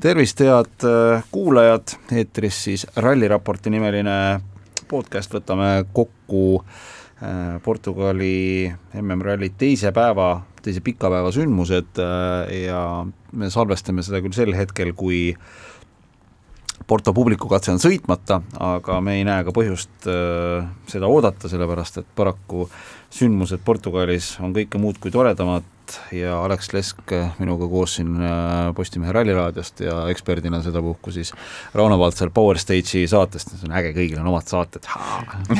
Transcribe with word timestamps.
tervist, 0.00 0.40
head 0.40 0.84
äh, 0.86 1.24
kuulajad, 1.30 1.96
eetris 2.14 2.62
siis 2.64 2.86
Ralliraporti 2.96 3.70
nimeline 3.70 4.40
podcast, 4.88 5.32
võtame 5.34 5.88
kokku 5.94 6.42
äh, 6.60 7.56
Portugali 7.64 8.68
MM-ralli 9.00 9.50
teise 9.58 9.90
päeva, 9.94 10.30
teise 10.62 10.82
pika 10.86 11.10
päeva 11.10 11.32
sündmused 11.34 11.98
äh, 12.02 12.52
ja 12.68 12.82
me 13.32 13.50
salvestame 13.50 14.04
seda 14.06 14.22
küll 14.22 14.36
sel 14.36 14.54
hetkel, 14.54 14.94
kui 14.98 15.32
Porto 16.88 17.12
publiku 17.12 17.50
katse 17.50 17.74
on 17.74 17.82
sõitmata, 17.82 18.38
aga 18.64 19.00
me 19.04 19.18
ei 19.18 19.24
näe 19.26 19.42
ka 19.44 19.52
põhjust 19.52 20.06
seda 20.88 21.10
oodata, 21.10 21.50
sellepärast 21.50 21.98
et 22.00 22.06
paraku 22.16 22.68
sündmused 23.12 23.60
Portugalis 23.66 24.36
on 24.40 24.54
kõike 24.56 24.80
muud 24.80 24.96
kui 25.02 25.12
toredamad, 25.12 25.66
Leht 25.88 26.12
ja 26.12 26.44
Alex 26.44 26.72
Lesk 26.72 27.12
minuga 27.38 27.66
koos 27.68 27.94
siin 27.96 28.16
äh, 28.20 28.74
Postimehe 28.76 29.12
Ralliraadiost 29.12 29.80
ja 29.80 30.08
eksperdina 30.10 30.60
sedapuhku 30.62 31.10
siis 31.10 31.32
Rauno 31.74 31.98
Valtsar 31.98 32.30
Power 32.34 32.58
Stage'i 32.58 33.06
saatest, 33.08 33.54
see 33.56 33.68
on 33.68 33.76
äge, 33.78 33.92
kõigil 33.96 34.18
on 34.20 34.28
omad 34.28 34.48
saated. 34.48 34.88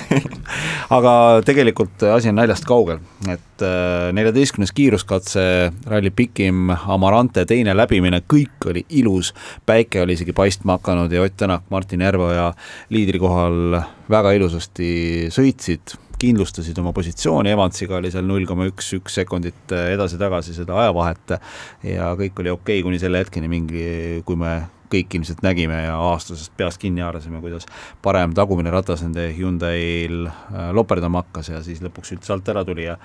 Aga 0.96 1.12
tegelikult 1.46 2.04
asi 2.12 2.28
on 2.32 2.38
naljast 2.40 2.66
kaugel, 2.68 3.00
et 3.28 3.64
äh, 3.64 4.10
neljateistkümnes 4.16 4.74
kiiruskatse, 4.76 5.44
ralli 5.88 6.12
pikim 6.12 6.74
Amarante 6.76 7.46
teine 7.48 7.76
läbimine, 7.76 8.20
kõik 8.28 8.68
oli 8.68 8.84
ilus, 9.00 9.32
päike 9.66 10.02
oli 10.04 10.18
isegi 10.18 10.36
paistma 10.36 10.76
hakanud 10.78 11.12
ja 11.12 11.24
Ott 11.24 11.38
Tänak, 11.38 11.68
Martin 11.70 12.04
Järveoja 12.04 12.50
liidrikohal 12.92 13.80
väga 14.10 14.34
ilusasti 14.36 14.92
sõitsid 15.32 15.96
kindlustasid 16.18 16.78
oma 16.82 16.92
positsiooni, 16.96 17.52
Evansiga 17.54 17.98
oli 17.98 18.10
seal 18.12 18.26
null 18.28 18.46
koma 18.48 18.68
üks, 18.70 18.92
üks 18.98 19.20
sekundit 19.20 19.76
äh, 19.76 19.92
edasi-tagasi 19.94 20.56
seda 20.56 20.78
ajavahet 20.84 21.38
ja 21.86 22.12
kõik 22.18 22.42
oli 22.42 22.54
okei 22.54 22.80
okay, 22.80 22.86
kuni 22.86 23.00
selle 23.02 23.22
hetkeni 23.22 23.50
mingi, 23.50 23.86
kui 24.26 24.38
me 24.38 24.58
kõik 24.88 25.18
ilmselt 25.18 25.42
nägime 25.44 25.82
ja 25.84 25.96
aastasest 26.00 26.52
peast 26.56 26.80
kinni 26.80 27.02
haarasime, 27.04 27.42
kuidas 27.44 27.66
parem 28.04 28.32
tagumine 28.36 28.72
ratas 28.72 29.02
nende 29.04 29.28
Hyundai'l 29.36 30.28
äh, 30.28 30.70
loperdama 30.76 31.22
hakkas 31.24 31.52
ja 31.52 31.60
siis 31.64 31.82
lõpuks 31.84 32.14
üldse 32.16 32.34
alt 32.34 32.48
ära 32.48 32.64
tuli 32.68 32.88
ja 32.88 32.96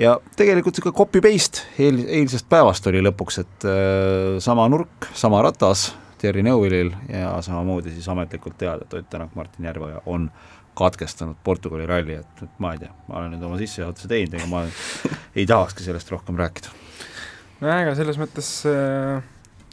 ja 0.00 0.16
tegelikult 0.36 0.76
niisugune 0.76 0.96
copy-paste 0.96 1.66
eel, 1.80 2.04
eilsest 2.20 2.48
päevast 2.50 2.86
oli 2.92 3.02
lõpuks, 3.04 3.40
et 3.44 3.68
äh, 3.68 4.38
sama 4.44 4.68
nurk, 4.72 5.10
sama 5.16 5.42
ratas 5.46 5.90
Terry 6.20 6.42
Neuwillil 6.44 6.92
ja 7.08 7.32
samamoodi 7.42 7.94
siis 7.94 8.08
ametlikult 8.12 8.58
teada, 8.60 8.84
et 8.84 8.94
Ott 8.94 9.10
Tänak, 9.10 9.34
Martin 9.34 9.64
Järveoja 9.64 10.02
on 10.06 10.28
katkestanud 10.80 11.40
Portugali 11.44 11.88
ralli, 11.88 12.18
et, 12.20 12.46
et 12.46 12.62
ma 12.62 12.74
ei 12.74 12.84
tea, 12.84 12.94
ma 13.08 13.20
olen 13.20 13.34
nüüd 13.36 13.48
oma 13.48 13.58
sissejuhatuse 13.60 14.08
teinud, 14.10 14.38
ega 14.38 14.48
ma 14.50 14.64
ei 15.36 15.46
tahakski 15.48 15.84
sellest 15.86 16.10
rohkem 16.14 16.40
rääkida. 16.40 16.72
nojah, 17.60 17.84
ega 17.84 17.94
selles 17.98 18.18
mõttes 18.20 18.48
äh, 18.68 19.20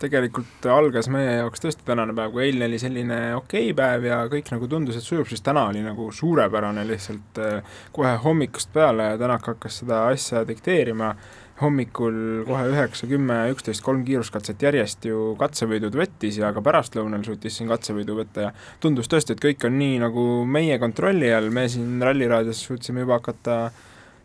tegelikult 0.02 0.68
algas 0.72 1.10
meie 1.12 1.40
jaoks 1.40 1.64
tõesti 1.64 1.86
tänane 1.88 2.14
päev, 2.18 2.34
kui 2.36 2.46
eilne 2.46 2.68
oli 2.70 2.80
selline 2.82 3.20
okei 3.38 3.72
okay 3.72 3.78
päev 3.78 4.08
ja 4.10 4.20
kõik 4.32 4.52
nagu 4.54 4.70
tundus, 4.70 5.00
et 5.00 5.06
sujub, 5.06 5.28
siis 5.30 5.44
täna 5.46 5.68
oli 5.72 5.82
nagu 5.86 6.12
suurepärane 6.14 6.86
lihtsalt 6.88 7.42
äh, 7.42 7.76
kohe 7.96 8.14
hommikust 8.24 8.74
peale 8.76 9.12
ja 9.14 9.20
Tänak 9.22 9.48
hakkas 9.50 9.82
seda 9.82 10.06
asja 10.12 10.44
dikteerima 10.48 11.16
hommikul 11.62 12.18
kohe 12.46 12.68
üheksa, 12.70 13.08
kümme, 13.10 13.40
üksteist, 13.54 13.82
kolm 13.86 14.04
kiiruskatset 14.06 14.62
järjest 14.62 15.08
ju 15.10 15.34
katsevõidud 15.40 15.96
võttis 15.98 16.38
ja 16.38 16.52
ka 16.54 16.62
pärastlõunal 16.66 17.26
suutis 17.26 17.58
siin 17.58 17.72
katsevõidu 17.72 18.18
võtta 18.20 18.48
ja 18.48 18.54
tundus 18.84 19.10
tõesti, 19.10 19.34
et 19.34 19.42
kõik 19.42 19.66
on 19.66 19.78
nii 19.80 19.98
nagu 20.04 20.28
meie 20.46 20.78
kontrolli 20.82 21.34
all, 21.34 21.50
me 21.54 21.66
siin 21.72 21.98
Ralliraadios 22.04 22.62
suutsime 22.70 23.06
juba 23.06 23.18
hakata 23.18 23.58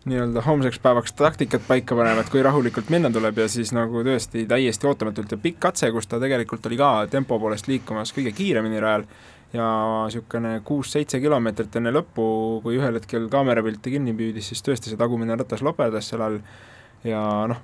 nii-öelda 0.04 0.42
homseks 0.42 0.80
päevaks 0.82 1.14
taktikat 1.16 1.62
paika 1.68 1.96
panema, 1.96 2.24
et 2.24 2.30
kui 2.30 2.42
rahulikult 2.42 2.90
minna 2.90 3.10
tuleb 3.14 3.38
ja 3.38 3.46
siis 3.48 3.70
nagu 3.72 4.02
tõesti 4.04 4.44
täiesti 4.50 4.88
ootamatult 4.90 5.32
ja 5.32 5.38
pikk 5.40 5.60
katse, 5.62 5.92
kus 5.94 6.10
ta 6.10 6.18
tegelikult 6.20 6.66
oli 6.66 6.78
ka 6.80 6.90
tempo 7.10 7.38
poolest 7.38 7.70
liikumas 7.70 8.12
kõige 8.12 8.34
kiiremini 8.34 8.82
rajal 8.82 9.06
ja 9.52 9.68
niisugune 10.08 10.58
kuus-seitse 10.66 11.20
kilomeetrit 11.22 11.78
enne 11.78 11.92
lõppu, 11.94 12.26
kui 12.64 12.80
ühel 12.80 12.98
hetkel 12.98 13.28
kaamerapilti 13.32 13.94
kinni 13.94 14.14
püüdis, 14.16 14.50
siis 14.50 14.64
tõesti 14.64 14.90
see 14.90 15.00
tagumine 15.00 15.36
ratas 15.38 15.62
lopedas 15.62 16.08
seal 16.10 16.24
all 16.26 16.40
ja 17.04 17.20
noh, 17.50 17.60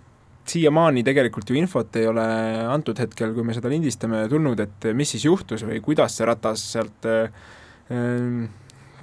siiamaani 0.49 1.05
tegelikult 1.07 1.51
ju 1.51 1.59
infot 1.59 1.97
ei 2.01 2.07
ole 2.09 2.25
antud 2.69 2.99
hetkel, 3.01 3.35
kui 3.37 3.47
me 3.47 3.57
seda 3.57 3.71
lindistame, 3.73 4.25
tulnud, 4.31 4.61
et 4.65 4.89
mis 4.97 5.13
siis 5.15 5.27
juhtus 5.29 5.65
või 5.67 5.83
kuidas 5.85 6.17
see 6.17 6.29
ratas 6.29 6.65
sealt 6.73 7.09
äh, 7.09 7.29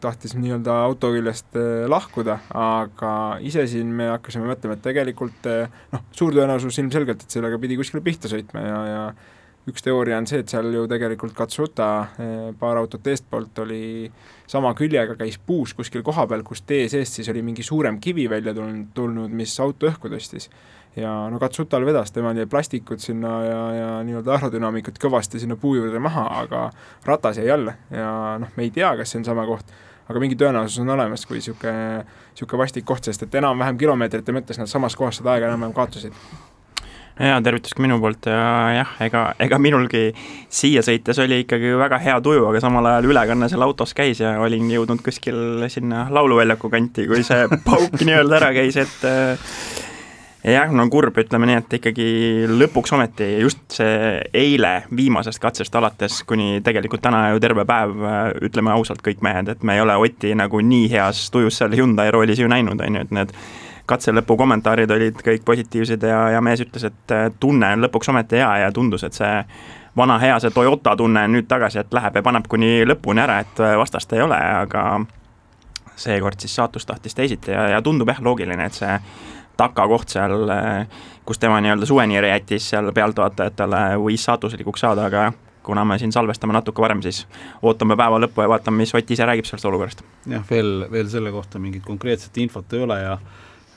tahtis 0.04 0.36
nii-öelda 0.38 0.80
auto 0.86 1.12
küljest 1.14 1.58
äh, 1.60 1.86
lahkuda, 1.92 2.40
aga 2.60 3.12
ise 3.46 3.66
siin 3.70 3.94
me 3.96 4.10
hakkasime 4.14 4.50
mõtlema, 4.50 4.78
et 4.78 4.86
tegelikult 4.86 5.50
äh, 5.52 5.72
noh, 5.94 6.06
suur 6.16 6.36
tõenäosus 6.36 6.82
ilmselgelt, 6.82 7.26
et 7.26 7.38
sellega 7.38 7.60
pidi 7.62 7.80
kuskile 7.80 8.04
pihta 8.06 8.32
sõitma 8.32 8.66
ja, 8.66 8.82
ja 8.90 9.06
üks 9.70 9.86
teooria 9.86 10.18
on 10.22 10.28
see, 10.30 10.44
et 10.44 10.52
seal 10.52 10.70
ju 10.74 10.86
tegelikult 10.90 11.34
Katsuta 11.38 11.88
äh, 12.02 12.34
paar 12.60 12.78
autot 12.82 13.08
eestpoolt 13.10 13.64
oli 13.64 14.12
sama 14.50 14.74
küljega, 14.78 15.18
käis 15.18 15.40
puus 15.42 15.74
kuskil 15.74 16.04
koha 16.06 16.28
peal, 16.30 16.46
kus 16.46 16.62
tee 16.70 16.86
seest 16.92 17.20
siis 17.20 17.30
oli 17.34 17.42
mingi 17.46 17.66
suurem 17.66 17.98
kivi 18.02 18.28
välja 18.30 18.54
tulnud, 18.54 18.92
tulnud, 18.94 19.34
mis 19.34 19.56
auto 19.64 19.90
õhku 19.90 20.12
tõstis. 20.14 20.50
ja 20.96 21.12
no 21.32 21.40
Katsutal 21.42 21.86
vedas, 21.86 22.14
temal 22.14 22.38
jäi 22.38 22.46
plastikud 22.46 23.02
sinna 23.02 23.34
ja, 23.44 23.64
ja 23.80 23.90
nii-öelda 24.06 24.38
aerodünaamikut 24.38 25.02
kõvasti 25.02 25.42
sinna 25.42 25.58
puu 25.60 25.76
juurde 25.80 26.00
maha, 26.00 26.28
aga 26.44 26.70
ratas 27.06 27.42
jäi 27.42 27.50
alla 27.52 27.76
ja 27.92 28.38
noh, 28.40 28.54
me 28.56 28.70
ei 28.70 28.72
tea, 28.72 28.94
kas 28.98 29.12
see 29.12 29.24
on 29.24 29.30
sama 29.34 29.50
koht 29.50 29.74
aga 30.06 30.22
mingi 30.22 30.38
tõenäosus 30.38 30.84
on 30.84 30.94
olemas, 30.94 31.26
kui 31.26 31.40
niisugune, 31.40 32.04
niisugune 32.36 32.62
vastik 32.62 32.86
koht, 32.86 33.10
sest 33.10 33.26
et 33.26 33.40
enam-vähem 33.42 33.82
kilomeetrite 33.82 34.36
mõttes 34.36 34.62
nad 34.62 34.70
samas 34.70 34.96
kohas 34.96 35.18
seda 35.18 35.34
aega 35.34 35.50
enam-vähem 35.50 35.74
kaotasid 35.74 36.54
ja 37.20 37.40
tervitus 37.44 37.76
ka 37.76 37.84
minu 37.84 37.98
poolt 38.04 38.28
ja 38.28 38.42
jah, 38.76 38.92
ega, 39.06 39.24
ega 39.40 39.60
minulgi 39.62 40.10
siia 40.52 40.84
sõites 40.86 41.20
oli 41.24 41.42
ikkagi 41.46 41.76
väga 41.80 42.00
hea 42.04 42.20
tuju, 42.24 42.44
aga 42.50 42.62
samal 42.64 42.92
ajal 42.92 43.10
ülekanne 43.12 43.50
seal 43.52 43.64
autos 43.66 43.96
käis 43.96 44.20
ja 44.24 44.36
olin 44.44 44.70
jõudnud 44.72 45.04
kuskil 45.06 45.66
sinna 45.72 46.08
lauluväljaku 46.12 46.72
kanti, 46.74 47.08
kui 47.10 47.24
see 47.28 47.48
pauk 47.68 48.00
nii-öelda 48.02 48.40
ära 48.42 48.54
käis, 48.58 48.80
et 48.84 49.10
jah, 50.46 50.72
no 50.76 50.86
kurb, 50.92 51.16
ütleme 51.24 51.48
nii, 51.50 51.58
et 51.64 51.76
ikkagi 51.80 52.08
lõpuks 52.52 52.94
ometi 52.98 53.30
just 53.42 53.64
see 53.78 54.16
eile 54.36 54.76
viimasest 54.96 55.42
katsest 55.42 55.76
alates 55.80 56.22
kuni 56.28 56.62
tegelikult 56.66 57.04
täna 57.06 57.30
ju 57.34 57.42
terve 57.44 57.66
päev, 57.68 57.96
ütleme 58.46 58.74
ausalt, 58.76 59.04
kõik 59.06 59.24
mehed, 59.26 59.50
et 59.56 59.64
me 59.64 59.78
ei 59.78 59.84
ole 59.84 59.96
Oti 60.04 60.36
nagu 60.38 60.62
nii 60.62 60.90
heas 60.92 61.30
tujus 61.34 61.62
seal 61.62 61.76
Hyundai 61.78 62.12
roolis 62.14 62.44
ju 62.44 62.52
näinud, 62.52 62.82
on 62.84 63.00
ju, 63.00 63.08
et 63.08 63.16
need 63.16 63.38
katse 63.86 64.14
lõpu 64.14 64.38
kommentaarid 64.38 64.92
olid 64.92 65.20
kõik 65.26 65.44
positiivsed 65.46 66.04
ja, 66.04 66.20
ja 66.36 66.42
mees 66.42 66.64
ütles, 66.66 66.88
et 66.90 67.16
tunne 67.40 67.74
on 67.76 67.86
lõpuks 67.86 68.10
ometi 68.10 68.42
hea 68.42 68.52
ja 68.64 68.72
tundus, 68.74 69.04
et 69.04 69.18
see 69.18 69.34
vana 69.98 70.18
hea 70.20 70.40
see 70.40 70.54
Toyota 70.54 70.96
tunne 70.98 71.24
on 71.28 71.38
nüüd 71.38 71.48
tagasi, 71.48 71.80
et 71.80 71.94
läheb 71.94 72.18
ja 72.20 72.24
paneb 72.26 72.50
kuni 72.52 72.84
lõpuni 72.88 73.24
ära, 73.24 73.40
et 73.46 73.62
vastast 73.80 74.14
ei 74.14 74.24
ole, 74.26 74.38
aga 74.38 74.86
seekord 75.96 76.40
siis 76.40 76.56
saatus 76.56 76.86
tahtis 76.86 77.16
teisiti 77.16 77.52
ja, 77.52 77.70
ja 77.76 77.82
tundub 77.82 78.10
jah, 78.12 78.22
loogiline, 78.22 78.66
et 78.66 78.76
see 78.76 79.00
takakoht 79.58 80.12
seal, 80.12 80.52
kus 81.26 81.40
tema 81.40 81.62
nii-öelda 81.64 81.88
suveniiri 81.88 82.30
jättis 82.34 82.70
seal 82.74 82.92
pealtvaatajatele 82.94 83.86
võis 84.04 84.26
saatuslikuks 84.28 84.84
saada, 84.84 85.08
aga 85.08 85.30
kuna 85.66 85.86
me 85.86 85.98
siin 86.00 86.12
salvestame 86.12 86.54
natuke 86.54 86.82
varem, 86.82 87.02
siis 87.02 87.24
ootame 87.64 87.98
päeva 87.98 88.20
lõppu 88.22 88.44
ja 88.44 88.52
vaatame, 88.52 88.84
mis 88.84 88.94
Ott 88.96 89.12
ise 89.12 89.26
räägib 89.26 89.48
sellest 89.48 89.66
olukorrast. 89.66 90.04
jah, 90.30 90.44
veel, 90.50 90.86
veel 90.92 91.10
selle 91.10 91.32
kohta 91.32 91.60
mingit 91.60 91.86
konkreetset 91.86 92.38
infot 92.38 92.74
ei 92.74 92.84
ole 92.86 93.00
ja 93.02 93.18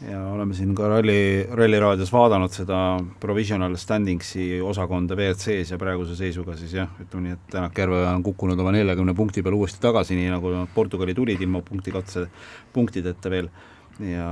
ja 0.06 0.20
oleme 0.30 0.54
siin 0.54 0.74
ka 0.78 0.88
Ralli, 0.88 1.46
Ralli 1.50 1.78
raadios 1.82 2.12
vaadanud 2.14 2.52
seda 2.54 2.78
provisional 3.20 3.74
standings'i 3.80 4.60
osakonda 4.62 5.16
WRC-s 5.18 5.72
ja 5.74 5.78
praeguse 5.80 6.14
seisuga 6.18 6.54
siis 6.58 6.76
jah, 6.78 6.92
ütleme 7.02 7.26
nii, 7.26 7.38
et 7.38 7.50
Tänak 7.54 7.78
Järve 7.78 8.04
on 8.06 8.22
kukkunud 8.26 8.60
oma 8.60 8.72
neljakümne 8.76 9.14
punkti 9.18 9.42
peale 9.42 9.58
uuesti 9.58 9.82
tagasi, 9.82 10.14
nii 10.18 10.30
nagu 10.30 10.54
Portugali 10.74 11.16
tulid 11.18 11.42
ilma 11.42 11.64
punktikatse 11.66 12.28
punktideta 12.72 13.32
veel 13.32 13.50
ja 13.98 14.28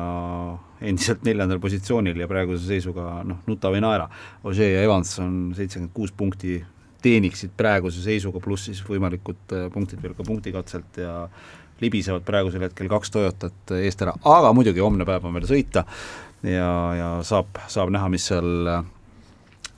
endiselt 0.81 1.27
neljandal 1.27 1.59
positsioonil 1.63 2.23
ja 2.23 2.31
praeguse 2.31 2.69
seisuga 2.69 3.23
noh, 3.27 3.43
nuta 3.51 3.73
või 3.75 3.83
naera. 3.83 4.07
Ožee 4.47 4.71
ja 4.77 4.87
Evans 4.87 5.17
on 5.25 5.37
seitsekümmend 5.57 5.95
kuus 5.97 6.15
punkti, 6.15 6.61
teeniksid 7.03 7.55
praeguse 7.59 8.03
seisuga, 8.05 8.41
pluss 8.43 8.69
siis 8.71 8.83
võimalikud 8.87 9.55
äh, 9.55 9.67
punktid 9.75 10.03
veel 10.03 10.15
ka 10.17 10.27
punktikatselt 10.27 11.01
ja 11.03 11.17
libisevad 11.83 12.25
praegusel 12.27 12.67
hetkel 12.67 12.89
kaks 12.91 13.13
Toyotat 13.15 13.75
eest 13.81 14.03
ära, 14.05 14.17
aga 14.25 14.53
muidugi 14.57 14.83
homne 14.85 15.07
päev 15.09 15.27
on 15.29 15.37
veel 15.37 15.49
sõita 15.51 15.85
ja, 16.43 16.71
ja 16.97 17.11
saab, 17.27 17.59
saab 17.73 17.93
näha, 17.95 18.11
mis 18.13 18.29
seal 18.31 18.69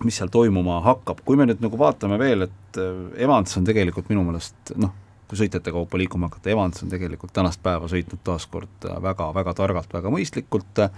mis 0.05 0.19
seal 0.19 0.31
toimuma 0.31 0.79
hakkab, 0.85 1.25
kui 1.27 1.39
me 1.39 1.49
nüüd 1.49 1.62
nagu 1.65 1.79
vaatame 1.79 2.19
veel, 2.21 2.47
et 2.47 2.79
äh, 2.79 3.23
Evans 3.25 3.56
on 3.59 3.67
tegelikult 3.67 4.11
minu 4.12 4.23
meelest 4.27 4.75
noh, 4.79 4.93
kui 5.29 5.41
sõitjate 5.41 5.73
kaupa 5.75 5.99
liikuma 6.00 6.31
hakata, 6.31 6.53
Evans 6.55 6.85
on 6.85 6.93
tegelikult 6.93 7.35
tänast 7.37 7.61
päeva 7.62 7.89
sõitnud 7.91 8.23
taas 8.25 8.47
kord 8.49 8.87
väga-väga 9.05 9.55
targalt, 9.59 9.91
väga 9.93 10.12
mõistlikult 10.12 10.85
äh,, 10.85 10.95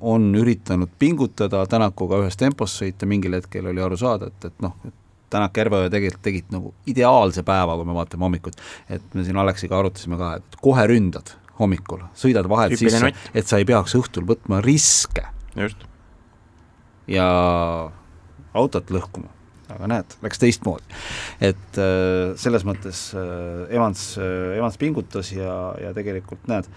on 0.00 0.32
üritanud 0.38 0.90
pingutada 0.98 1.62
Tänakuga 1.70 2.22
ühes 2.24 2.38
tempos 2.40 2.74
sõita, 2.80 3.06
mingil 3.06 3.38
hetkel 3.38 3.70
oli 3.70 3.84
aru 3.84 4.00
saada, 4.00 4.32
et, 4.32 4.48
et 4.50 4.64
noh, 4.64 4.74
et 4.88 4.96
Tänak, 5.32 5.56
Järveoja 5.56 5.90
tegelikult 5.92 6.24
tegid 6.24 6.50
nagu 6.52 6.74
ideaalse 6.88 7.44
päeva, 7.46 7.76
kui 7.78 7.88
me 7.88 7.96
vaatame 7.96 8.28
hommikut, 8.28 8.58
et 8.92 9.14
me 9.16 9.24
siin 9.26 9.38
Aleksiga 9.40 9.78
arutasime 9.78 10.18
ka, 10.20 10.34
et 10.40 10.58
kohe 10.64 10.84
ründad 10.90 11.34
hommikul, 11.58 12.04
sõidad 12.18 12.48
vahelt 12.50 12.78
sisse, 12.80 13.12
et 13.34 13.48
sa 13.48 13.60
ei 13.60 13.68
peaks 13.68 13.96
õhtul 13.98 14.26
võtma 14.28 14.62
riske. 14.64 15.24
just. 15.56 15.86
ja 17.10 17.28
autot 18.52 18.90
lõhkuma 18.92 19.32
aga 19.72 19.88
näed, 19.88 20.16
läks 20.24 20.40
teistmoodi. 20.42 20.98
et 21.40 21.78
äh, 21.80 22.32
selles 22.40 22.64
mõttes 22.68 23.04
äh, 23.16 23.72
Evans, 23.72 24.02
Evans 24.20 24.76
pingutas 24.80 25.32
ja, 25.32 25.54
ja 25.80 25.92
tegelikult 25.96 26.44
näed, 26.50 26.68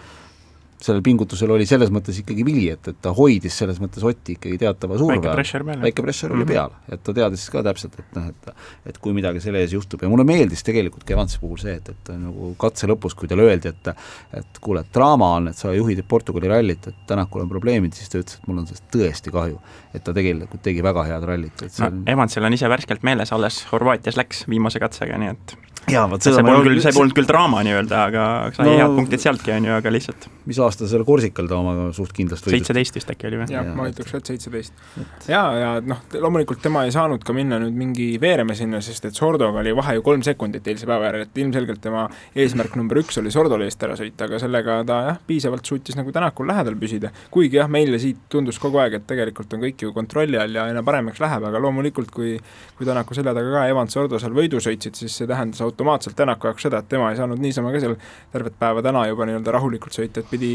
sellel 0.81 1.01
pingutusel 1.05 1.51
oli 1.55 1.65
selles 1.67 1.91
mõttes 1.93 2.17
ikkagi 2.19 2.43
vili, 2.45 2.65
et, 2.73 2.89
et 2.91 2.97
ta 3.01 3.13
hoidis 3.15 3.55
selles 3.61 3.79
mõttes 3.81 4.03
Otti 4.05 4.35
ikkagi 4.35 4.57
teatava 4.61 4.97
surve 4.99 5.17
väike 5.17 5.35
pressure 5.37 5.67
peal. 5.67 5.81
väike 5.85 6.03
pressure 6.03 6.33
mm 6.33 6.41
-hmm. 6.41 6.43
oli 6.43 6.53
peal, 6.53 6.75
et 6.91 7.03
ta 7.03 7.15
teadis 7.15 7.45
ka 7.49 7.63
täpselt, 7.63 7.99
et 7.99 8.17
noh, 8.17 8.27
et 8.27 8.91
et 8.91 8.97
kui 9.01 9.13
midagi 9.13 9.41
selle 9.41 9.61
ees 9.63 9.73
juhtub 9.73 10.03
ja 10.03 10.09
mulle 10.09 10.25
meeldis 10.27 10.63
tegelikult 10.63 11.03
Kevansi 11.07 11.39
puhul 11.39 11.57
see, 11.61 11.75
et, 11.79 11.89
et 11.89 12.11
nagu 12.19 12.53
katse 12.59 12.87
lõpus, 12.87 13.15
kui 13.15 13.27
talle 13.27 13.47
öeldi, 13.47 13.71
et 13.71 13.87
et 14.33 14.59
kuule, 14.61 14.81
et 14.81 14.93
draama 14.93 15.31
on, 15.39 15.47
et 15.47 15.57
sa 15.57 15.73
juhid 15.73 16.03
Portugali 16.07 16.47
rallit, 16.47 16.87
et 16.87 16.95
Tänakul 17.07 17.41
on 17.41 17.49
probleemid, 17.49 17.93
siis 17.93 18.09
ta 18.09 18.19
ütles, 18.19 18.39
et 18.41 18.47
mul 18.47 18.59
on 18.59 18.67
sellest 18.67 18.89
tõesti 18.91 19.31
kahju. 19.31 19.59
et 19.93 20.03
ta 20.03 20.13
tegelikult 20.13 20.61
tegi 20.61 20.83
väga 20.83 21.03
head 21.07 21.23
rallit, 21.23 21.61
et 21.61 21.71
see 21.71 21.85
no, 21.85 21.87
on 21.87 22.03
Evansil 22.07 22.43
on 22.43 22.53
ise 22.53 22.69
värskelt 22.69 23.03
meeles, 23.03 23.31
alles 23.31 23.65
Horvaatias 23.71 24.17
läks 24.17 24.43
viimase 24.49 24.79
katsega, 24.79 25.17
nii 25.17 25.29
et 25.29 25.55
jaa, 25.91 26.05
vot 26.09 26.23
seda 26.23 26.39
see 26.39 26.47
polnud 26.47 26.67
küll, 26.67 26.81
see 26.83 26.95
polnud 26.95 27.15
küll 27.17 27.29
draama 27.29 27.61
nii-öelda, 27.65 28.01
aga 28.09 28.23
sai 28.55 28.67
no, 28.67 28.77
head 28.79 28.97
punktid 28.99 29.23
sealtki, 29.23 29.53
on 29.55 29.69
ju, 29.69 29.75
aga 29.77 29.93
lihtsalt 29.93 30.27
mis 30.49 30.59
aasta 30.65 30.89
seal 30.89 31.05
Korsikal 31.07 31.49
ta 31.49 31.59
oma 31.59 31.89
suht 31.95 32.13
kindlasti 32.15 32.49
võidus? 32.49 32.57
seitseteist 32.59 32.99
vist 32.99 33.11
äkki 33.13 33.29
oli 33.29 33.39
või? 33.41 33.47
jah, 33.53 33.69
ma 33.77 33.87
ütleks, 33.91 34.13
et 34.17 34.31
seitseteist. 34.31 34.83
jaa, 35.29 35.45
ja 35.59 35.69
noh, 35.85 36.01
loomulikult 36.17 36.61
tema 36.63 36.85
ei 36.85 36.93
saanud 36.95 37.23
ka 37.25 37.35
minna 37.37 37.59
nüüd 37.61 37.77
mingi 37.77 38.09
veerema 38.21 38.55
sinna, 38.57 38.81
sest 38.85 39.09
et 39.09 39.17
Sordoga 39.17 39.61
oli 39.63 39.75
vahe 39.77 39.97
ju 39.97 40.05
kolm 40.05 40.25
sekundit 40.25 40.67
eilse 40.71 40.89
päeva 40.89 41.09
järel, 41.09 41.25
et 41.27 41.41
ilmselgelt 41.43 41.81
tema 41.83 42.07
eesmärk 42.35 42.77
number 42.79 43.01
üks 43.01 43.19
oli 43.21 43.33
Sordole 43.33 43.69
eest 43.69 43.83
ära 43.87 43.97
sõita, 43.99 44.29
aga 44.29 44.41
sellega 44.41 44.79
ta 44.87 45.01
jah, 45.09 45.21
piisavalt 45.27 45.65
suutis 45.65 45.97
nagu 45.99 46.13
Tänakul 46.15 46.47
lähedal 46.47 46.77
püsida. 46.79 47.11
kuigi 47.31 47.59
jah, 47.59 47.69
meile 47.71 47.99
siit 48.01 48.25
tundus 48.31 48.59
kogu 48.61 48.79
aeg, 48.83 48.99
et 48.99 49.07
tegelikult 49.07 49.53
on 49.55 49.65
kõik 49.65 49.87
ju 49.87 49.93
kontrolli 49.95 50.39
all 50.39 50.55
ja 50.55 50.67
aina 50.69 50.83
paremaks 50.85 51.21
läheb, 51.23 51.49
aga 51.49 51.61
loomulikult 51.61 52.11
kui 52.15 52.35
kui 52.77 52.85
Tänaku 52.85 53.15
selja 53.15 53.33
taga 53.35 53.51
ka 53.53 53.65
Evans 53.71 53.93
Sordo 53.95 54.19
seal 54.19 54.33
võidu 54.35 54.59
sõitsid, 54.63 54.97
siis 54.99 55.15
see 55.15 55.27
tähendas 55.29 55.61
automaatselt 55.63 56.15
Tänaku 56.17 56.49
jaoks 56.49 56.65
seda, 56.67 56.81
et 56.83 56.89
tema 56.91 57.11
ei 57.11 57.19
saanud 57.19 57.39
niisama 57.41 57.71
ka 57.73 57.81
seal 57.83 57.95
tervet 58.33 58.57
päeva 58.59 58.83
täna 58.85 59.05
juba 59.07 59.27
nii-öelda 59.29 59.53
rahulikult 59.55 59.95
sõita, 59.95 60.23
et 60.23 60.31
pidi 60.31 60.49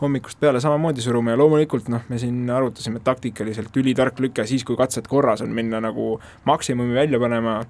hommikust 0.00 0.40
peale 0.40 0.60
samamoodi 0.62 1.04
suruma 1.04 1.34
ja 1.34 1.40
loomulikult 1.40 1.90
noh, 1.92 2.06
me 2.08 2.20
siin 2.20 2.46
arutasime 2.52 3.02
taktikaliselt 3.04 3.76
ülitark 3.76 4.20
lüke 4.22 4.46
siis, 4.48 4.64
kui 4.66 4.78
katsed 4.78 5.08
korras 5.10 5.44
on, 5.44 5.52
minna 5.56 5.80
nagu 5.84 6.16
maksimumi 6.48 6.96
välja 6.96 7.20
panema. 7.22 7.60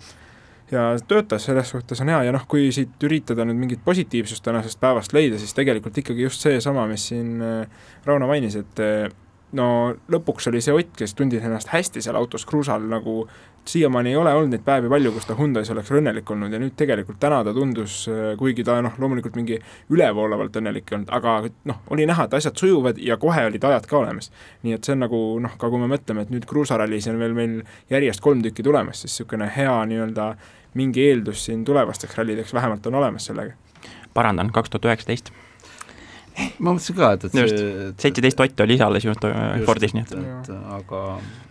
Ja 0.67 0.89
töötas, 0.99 1.45
selles 1.47 1.69
suhtes 1.71 2.01
on 2.03 2.09
hea 2.11 2.25
ja 2.27 2.33
noh, 2.35 2.43
kui 2.51 2.73
siit 2.75 3.05
üritada 3.07 3.45
nüüd 3.47 3.61
mingit 3.61 3.85
positiivsust 3.87 4.43
tänasest 4.43 4.81
päevast 4.83 5.13
leida, 5.15 5.39
siis 5.39 5.55
tegelikult 5.55 6.01
ikkagi 6.03 6.25
just 6.27 6.43
seesama, 6.43 6.89
mis 6.91 7.05
siin 7.13 7.37
äh, 7.39 7.85
Rauno 8.07 8.27
mainis, 8.27 8.57
et 8.59 8.83
äh, 8.83 9.07
no 9.55 9.69
lõpuks 10.11 10.51
oli 10.51 10.63
see 10.65 10.75
Ott, 10.75 10.91
kes 10.99 11.15
tundis 11.15 11.45
ennast 11.47 11.71
hästi 11.71 12.03
seal 12.03 12.19
autos 12.19 12.47
kruusal 12.49 12.83
nagu 12.91 13.21
siiamaani 13.69 14.11
ei 14.11 14.17
ole 14.17 14.33
olnud 14.35 14.55
neid 14.55 14.65
päevi 14.65 14.89
palju, 14.89 15.13
kus 15.13 15.27
ta 15.29 15.37
Hyundai's 15.39 15.71
oleks 15.73 15.91
õnnelik 15.95 16.31
olnud 16.31 16.53
ja 16.53 16.61
nüüd 16.63 16.75
tegelikult 16.79 17.19
täna 17.23 17.43
ta 17.45 17.55
tundus, 17.55 17.99
kuigi 18.39 18.65
ta 18.67 18.79
noh, 18.85 18.95
loomulikult 19.03 19.37
mingi 19.39 19.59
ülevoolavalt 19.93 20.59
õnnelik 20.61 20.93
ei 20.93 20.99
olnud, 20.99 21.13
aga 21.17 21.37
noh, 21.71 21.81
oli 21.95 22.07
näha, 22.09 22.29
et 22.29 22.37
asjad 22.39 22.59
sujuvad 22.61 23.01
ja 23.03 23.19
kohe 23.23 23.47
olid 23.49 23.65
ajad 23.65 23.89
ka 23.91 23.99
olemas. 23.99 24.31
nii 24.63 24.77
et 24.77 24.85
see 24.85 24.97
on 24.97 25.05
nagu 25.07 25.23
noh, 25.43 25.57
ka 25.59 25.71
kui 25.73 25.83
me 25.83 25.91
mõtleme, 25.91 26.27
et 26.27 26.35
nüüd 26.35 26.47
kruusarallis 26.49 27.09
on 27.13 27.19
veel 27.23 27.35
meil 27.37 27.57
järjest 27.91 28.23
kolm 28.25 28.45
tükki 28.45 28.67
tulemas, 28.67 29.03
siis 29.03 29.17
niisugune 29.17 29.51
hea 29.57 29.75
nii-öelda 29.93 30.31
mingi 30.77 31.09
eeldus 31.09 31.47
siin 31.49 31.65
tulevasteks 31.65 32.19
rallideks 32.19 32.55
vähemalt 32.55 32.87
on 32.87 33.01
olemas 33.03 33.27
sellega. 33.27 33.55
parandan, 34.15 34.53
kaks 34.53 34.71
tuhat 34.71 34.91
üheksateist 34.91 35.33
ma 36.59 36.73
mõtlesin 36.73 36.97
ka, 36.97 37.11
et, 37.17 37.27
et 37.29 37.41
just, 37.41 37.65
seitseteist 38.03 38.41
Ott 38.45 38.63
oli 38.65 38.77
ise 38.77 38.87
alles 38.87 39.05
just 39.07 39.27
Fordis, 39.67 39.95
nii 39.97 40.05
et 40.05 40.15
et 40.21 40.51
aga 40.79 41.03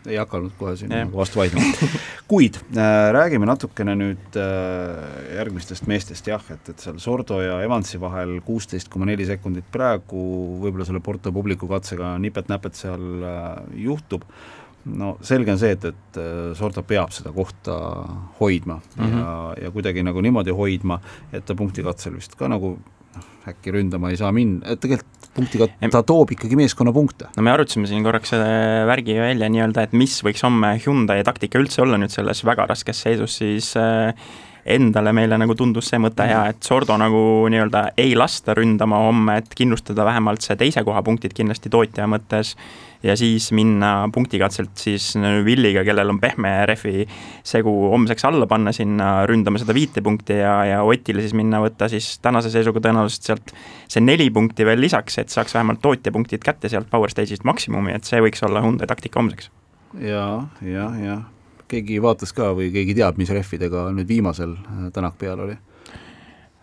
ei 0.05 0.17
hakanud 0.19 0.53
kohe 0.59 0.75
siin 0.77 0.91
nagu 0.93 1.17
vastu 1.17 1.39
vaidlema. 1.39 1.89
kuid 2.31 2.59
äh, 2.77 3.09
räägime 3.15 3.47
natukene 3.49 3.95
nüüd 3.97 4.37
äh, 4.39 5.37
järgmistest 5.37 5.87
meestest 5.89 6.29
jah, 6.29 6.43
et, 6.53 6.69
et 6.73 6.81
seal 6.81 6.99
Sordo 7.01 7.39
ja 7.41 7.59
Evansi 7.65 7.99
vahel 8.01 8.37
kuusteist 8.45 8.89
koma 8.93 9.09
neli 9.09 9.27
sekundit 9.27 9.67
praegu, 9.73 10.21
võib-olla 10.61 10.87
selle 10.87 11.01
Porto 11.05 11.33
publiku 11.35 11.69
katsega 11.71 12.15
nipet-näpet 12.21 12.77
seal 12.77 13.25
äh, 13.25 13.47
juhtub, 13.85 14.25
no 14.85 15.15
selge 15.25 15.53
on 15.53 15.61
see, 15.61 15.73
et, 15.77 15.85
et 15.89 16.19
äh, 16.21 16.51
Sordo 16.57 16.85
peab 16.85 17.13
seda 17.15 17.33
kohta 17.33 17.77
hoidma 18.39 18.79
mm 18.81 19.05
-hmm. 19.05 19.19
ja, 19.19 19.65
ja 19.65 19.71
kuidagi 19.71 20.03
nagu 20.03 20.21
niimoodi 20.21 20.53
hoidma, 20.53 20.99
et 21.33 21.45
ta 21.45 21.55
punktikatsel 21.55 22.15
vist 22.15 22.35
ka 22.35 22.47
nagu 22.47 22.77
äkki 23.49 23.73
ründama 23.75 24.09
ei 24.09 24.17
saa 24.19 24.31
minna, 24.35 24.63
et 24.73 24.81
tegelikult 24.81 25.29
punktiga 25.35 25.67
ta 25.91 26.01
toob 26.07 26.31
ikkagi 26.35 26.57
meeskonna 26.57 26.93
punkte. 26.95 27.29
no 27.35 27.43
me 27.45 27.53
arutasime 27.53 27.89
siin 27.89 28.05
korraks 28.05 28.33
selle 28.33 28.87
värgi 28.89 29.19
välja 29.19 29.49
nii-öelda, 29.51 29.85
et 29.85 29.93
mis 29.97 30.17
võiks 30.25 30.43
homme 30.45 30.75
Hyundai 30.85 31.21
taktika 31.27 31.61
üldse 31.61 31.83
olla 31.85 31.99
nüüd 32.01 32.13
selles 32.13 32.43
väga 32.47 32.67
raskes 32.71 33.03
seisus, 33.05 33.37
siis 33.41 33.73
äh, 33.79 34.15
endale 34.65 35.13
meile 35.13 35.37
nagu 35.37 35.53
tundus 35.57 35.91
see 35.91 35.99
mõte 36.01 36.25
hea, 36.25 36.41
et 36.49 36.65
Sordo 36.65 36.97
nagu 36.97 37.19
nii-öelda 37.53 37.91
ei 38.01 38.15
lasta 38.17 38.55
ründama 38.57 39.03
homme, 39.05 39.37
et 39.41 39.53
kindlustada 39.57 40.07
vähemalt 40.07 40.45
see 40.45 40.57
teise 40.59 40.83
koha 40.87 41.03
punktid 41.05 41.35
kindlasti 41.37 41.69
tootja 41.73 42.07
mõttes 42.09 42.55
ja 43.05 43.15
siis 43.19 43.51
minna 43.55 44.07
punktikatselt 44.13 44.73
siis 44.79 45.11
Villiga, 45.45 45.83
kellel 45.87 46.13
on 46.13 46.19
pehme 46.21 46.53
rehvi 46.69 47.05
segu 47.45 47.73
homseks 47.93 48.25
alla 48.27 48.47
panna 48.49 48.73
sinna 48.75 49.11
ründama 49.29 49.61
seda 49.61 49.75
viite 49.77 50.03
punkti 50.05 50.39
ja, 50.39 50.55
ja 50.69 50.81
Otile 50.85 51.23
siis 51.25 51.35
minna 51.37 51.61
võtta 51.63 51.89
siis 51.91 52.15
tänase 52.23 52.51
seisuga 52.53 52.81
tõenäoliselt 52.83 53.29
sealt 53.29 53.53
see 53.87 54.03
neli 54.03 54.31
punkti 54.33 54.65
veel 54.67 54.81
lisaks, 54.81 55.19
et 55.21 55.33
saaks 55.33 55.53
vähemalt 55.55 55.83
tootjapunktid 55.85 56.43
kätte 56.45 56.71
sealt 56.71 56.89
Power 56.91 57.13
Stage'ist 57.13 57.45
maksimumi, 57.47 57.93
et 57.95 58.09
see 58.09 58.23
võiks 58.25 58.43
olla 58.47 58.63
Hyundai 58.65 58.89
taktika 58.89 59.21
homseks 59.21 59.51
ja, 60.01 60.25
ja, 60.65 60.89
jah, 60.99 61.23
keegi 61.71 62.01
vaatas 62.03 62.33
ka 62.35 62.51
või 62.57 62.71
keegi 62.73 62.97
teab, 62.97 63.19
mis 63.21 63.31
rehvidega 63.33 63.89
nüüd 63.95 64.09
viimasel 64.09 64.57
äh, 64.57 64.89
Tänak 64.95 65.17
peal 65.21 65.41
oli? 65.47 65.57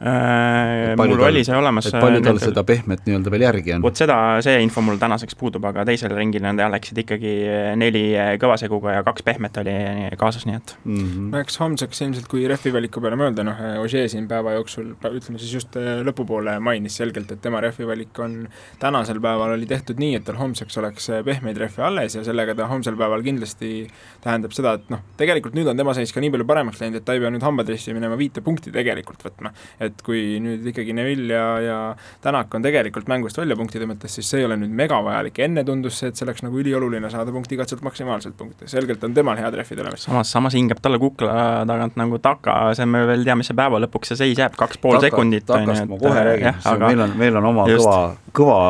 Äh, 0.02 0.96
mul 0.98 1.14
tal, 1.14 1.28
oli 1.28 1.44
see 1.46 1.54
olemas. 1.54 1.86
palju 1.94 2.22
tal 2.24 2.40
seda 2.42 2.64
pehmet 2.66 3.04
nii-öelda 3.06 3.30
veel 3.30 3.44
järgi 3.46 3.76
on? 3.76 3.82
vot 3.84 3.98
seda, 3.98 4.16
see 4.42 4.56
info 4.64 4.82
mul 4.82 4.98
tänaseks 4.98 5.36
puudub, 5.38 5.62
aga 5.68 5.84
teisel 5.86 6.14
ringil 6.16 6.42
nad 6.42 6.58
läksid 6.58 6.98
ikkagi 7.04 7.34
neli 7.78 8.02
kõvaseguga 8.42 8.96
ja 8.96 9.04
kaks 9.06 9.22
pehmet 9.26 9.60
oli 9.62 9.76
kaasas, 10.18 10.46
nii 10.48 10.58
et 10.58 10.74
mm. 10.82 10.96
-hmm. 10.96 11.28
no 11.30 11.42
eks 11.42 11.58
homseks 11.62 12.02
ilmselt, 12.02 12.26
kui 12.30 12.48
rehvi 12.50 12.72
valiku 12.74 13.02
peale 13.04 13.18
mõelda, 13.20 13.44
noh, 13.46 13.60
Ožee 13.82 14.08
siin 14.10 14.26
päeva 14.28 14.56
jooksul, 14.56 14.92
ütleme 14.98 15.38
siis 15.38 15.52
just 15.54 15.76
äh, 15.78 16.02
lõpupoole 16.06 16.58
mainis 16.60 16.96
selgelt, 16.98 17.30
et 17.32 17.40
tema 17.44 17.60
rehvi 17.62 17.86
valik 17.86 18.18
on 18.22 18.48
tänasel 18.82 19.20
päeval 19.22 19.54
oli 19.56 19.66
tehtud 19.70 20.02
nii, 20.02 20.16
et 20.18 20.26
tal 20.26 20.40
homseks 20.40 20.78
oleks 20.82 21.08
äh, 21.10 21.22
pehmeid 21.24 21.62
rehve 21.62 21.86
alles 21.86 22.18
ja 22.18 22.24
sellega 22.26 22.54
ta 22.58 22.66
homsel 22.70 22.98
päeval 22.98 23.22
kindlasti 23.22 23.86
tähendab 24.24 24.54
seda, 24.56 24.74
et 24.80 24.90
noh, 24.92 25.02
tegelikult 25.20 25.54
nüüd 25.54 25.70
on 25.70 25.78
tema 25.78 25.94
seis 25.94 26.12
ka 26.12 26.22
nii 26.22 26.34
palju 26.34 26.48
paremaks 26.48 26.82
läinud, 26.82 27.00
et 27.00 27.06
ta 27.06 27.16
ei 27.16 27.22
pea 27.22 27.30
nüüd 27.30 27.46
hambadressi 27.46 27.94
minema 27.94 28.18
viite 28.18 28.42
punkti 28.44 28.74
tegelikult 28.74 29.22
võtma. 29.28 29.54
et 29.80 29.91
et 29.92 30.02
kui 30.06 30.22
nüüd 30.42 30.66
ikkagi 30.72 30.96
Neville 30.96 31.36
ja, 31.36 31.46
ja 31.62 31.78
Tänak 32.22 32.54
on 32.54 32.64
tegelikult 32.64 33.08
mängust 33.10 33.38
välja 33.38 33.56
punktide 33.58 33.86
mõttes, 33.88 34.14
siis 34.16 34.28
see 34.30 34.42
ei 34.42 34.46
ole 34.48 34.56
nüüd 34.60 34.72
megavajalik, 34.76 35.38
enne 35.44 35.64
tundus 35.68 35.98
see, 36.00 36.10
et 36.12 36.18
see 36.18 36.26
oleks 36.26 36.44
nagu 36.44 36.58
ülioluline 36.58 37.10
saada 37.12 37.34
punktikatselt 37.34 37.82
maksimaalselt 37.86 38.36
punkte, 38.38 38.68
selgelt 38.70 39.04
on 39.04 39.14
temal 39.16 39.38
hea 39.40 39.50
trehvid 39.54 39.82
olemas. 39.84 40.06
samas, 40.08 40.32
samas 40.32 40.56
hingab 40.58 40.82
talle 40.82 41.00
kukla 41.02 41.64
tagant 41.68 41.98
nagu 42.00 42.20
Taka, 42.22 42.56
see 42.78 42.86
me 42.86 43.04
veel 43.08 43.24
teame, 43.26 43.42
mis 43.42 43.50
see 43.50 43.58
päeva 43.58 43.80
lõpuks 43.82 44.12
see 44.12 44.20
seis 44.20 44.38
jääb, 44.38 44.54
kaks 44.58 44.78
pool 44.82 44.98
taka, 44.98 45.10
sekundit. 45.10 45.46
Takast 45.48 45.88
ma 45.90 45.98
kohe 46.00 46.24
räägin, 46.28 46.60
meil 46.84 47.04
on, 47.06 47.16
meil 47.18 47.40
on 47.40 47.48
oma 47.50 47.66
just. 47.70 47.90
kõva, 48.36 48.60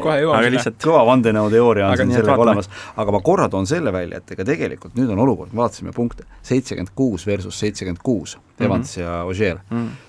kõva 0.00 0.16
jõuame 0.22 0.50
sinna. 0.56 0.74
kõva 0.86 1.04
vandenõuteooria 1.10 1.88
on 1.88 1.96
aga 1.96 2.06
siin 2.06 2.16
sellega 2.20 2.46
olemas, 2.46 2.70
aga 2.96 3.16
ma 3.16 3.22
korra 3.26 3.50
toon 3.52 3.68
selle 3.68 3.92
välja, 3.94 4.22
et 4.22 4.36
ega 4.36 4.48
tegelikult 4.48 4.96
nüüd 4.98 5.12
on 5.12 5.22
olukord, 5.26 5.54
vaatasime 5.56 5.94
punkte, 5.96 6.26
seitsekümmend 6.46 6.94
kuus 6.98 7.28
versus 7.28 7.60
seitsekümmend 7.62 8.02
kuus, 8.02 8.38
Evans 8.60 8.96
mm 8.96 9.02
-hmm. 9.02 9.06
ja 9.06 9.24
Ogier 9.24 9.58
mm. 9.70 9.76
-hmm 9.76 10.05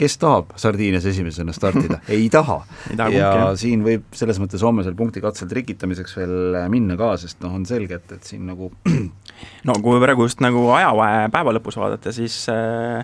kes 0.00 0.18
tahab 0.20 0.52
Sardiinias 0.60 1.06
esimesena 1.08 1.54
startida? 1.56 2.00
Ei 2.12 2.28
taha. 2.32 2.58
ja 2.96 3.06
kumbki, 3.08 3.60
siin 3.62 3.84
võib 3.86 4.04
selles 4.16 4.40
mõttes 4.42 4.64
homsel 4.64 4.96
punktikatsel 4.98 5.48
trikitamiseks 5.50 6.16
veel 6.18 6.58
minna 6.72 6.98
ka, 7.00 7.14
sest 7.20 7.40
noh, 7.44 7.54
on 7.56 7.64
selge, 7.68 8.00
et, 8.00 8.16
et 8.18 8.28
siin 8.32 8.44
nagu 8.48 8.70
no 9.68 9.78
kui 9.84 10.02
praegu 10.02 10.28
just 10.28 10.44
nagu 10.44 10.66
ajavahe 10.76 11.26
päeva 11.34 11.56
lõpus 11.56 11.80
vaadata, 11.80 12.12
siis 12.14 12.42
äh, 12.52 13.02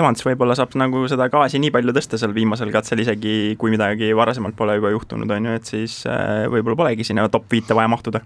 Evans 0.00 0.22
võib-olla 0.24 0.54
saab 0.58 0.76
nagu 0.78 1.02
seda 1.10 1.26
gaasi 1.32 1.60
nii 1.62 1.72
palju 1.74 1.94
tõsta 1.96 2.20
seal 2.20 2.34
viimasel 2.36 2.72
katsel, 2.74 3.02
isegi 3.02 3.56
kui 3.60 3.72
midagi 3.74 4.12
varasemalt 4.16 4.56
pole 4.58 4.78
juba 4.78 4.92
juhtunud, 4.94 5.30
on 5.36 5.50
ju, 5.50 5.56
et 5.60 5.72
siis 5.76 6.02
äh, 6.08 6.46
võib-olla 6.50 6.84
polegi 6.84 7.06
sinna 7.06 7.28
top 7.32 7.50
viite 7.52 7.76
vaja 7.76 7.90
mahtuda 7.90 8.24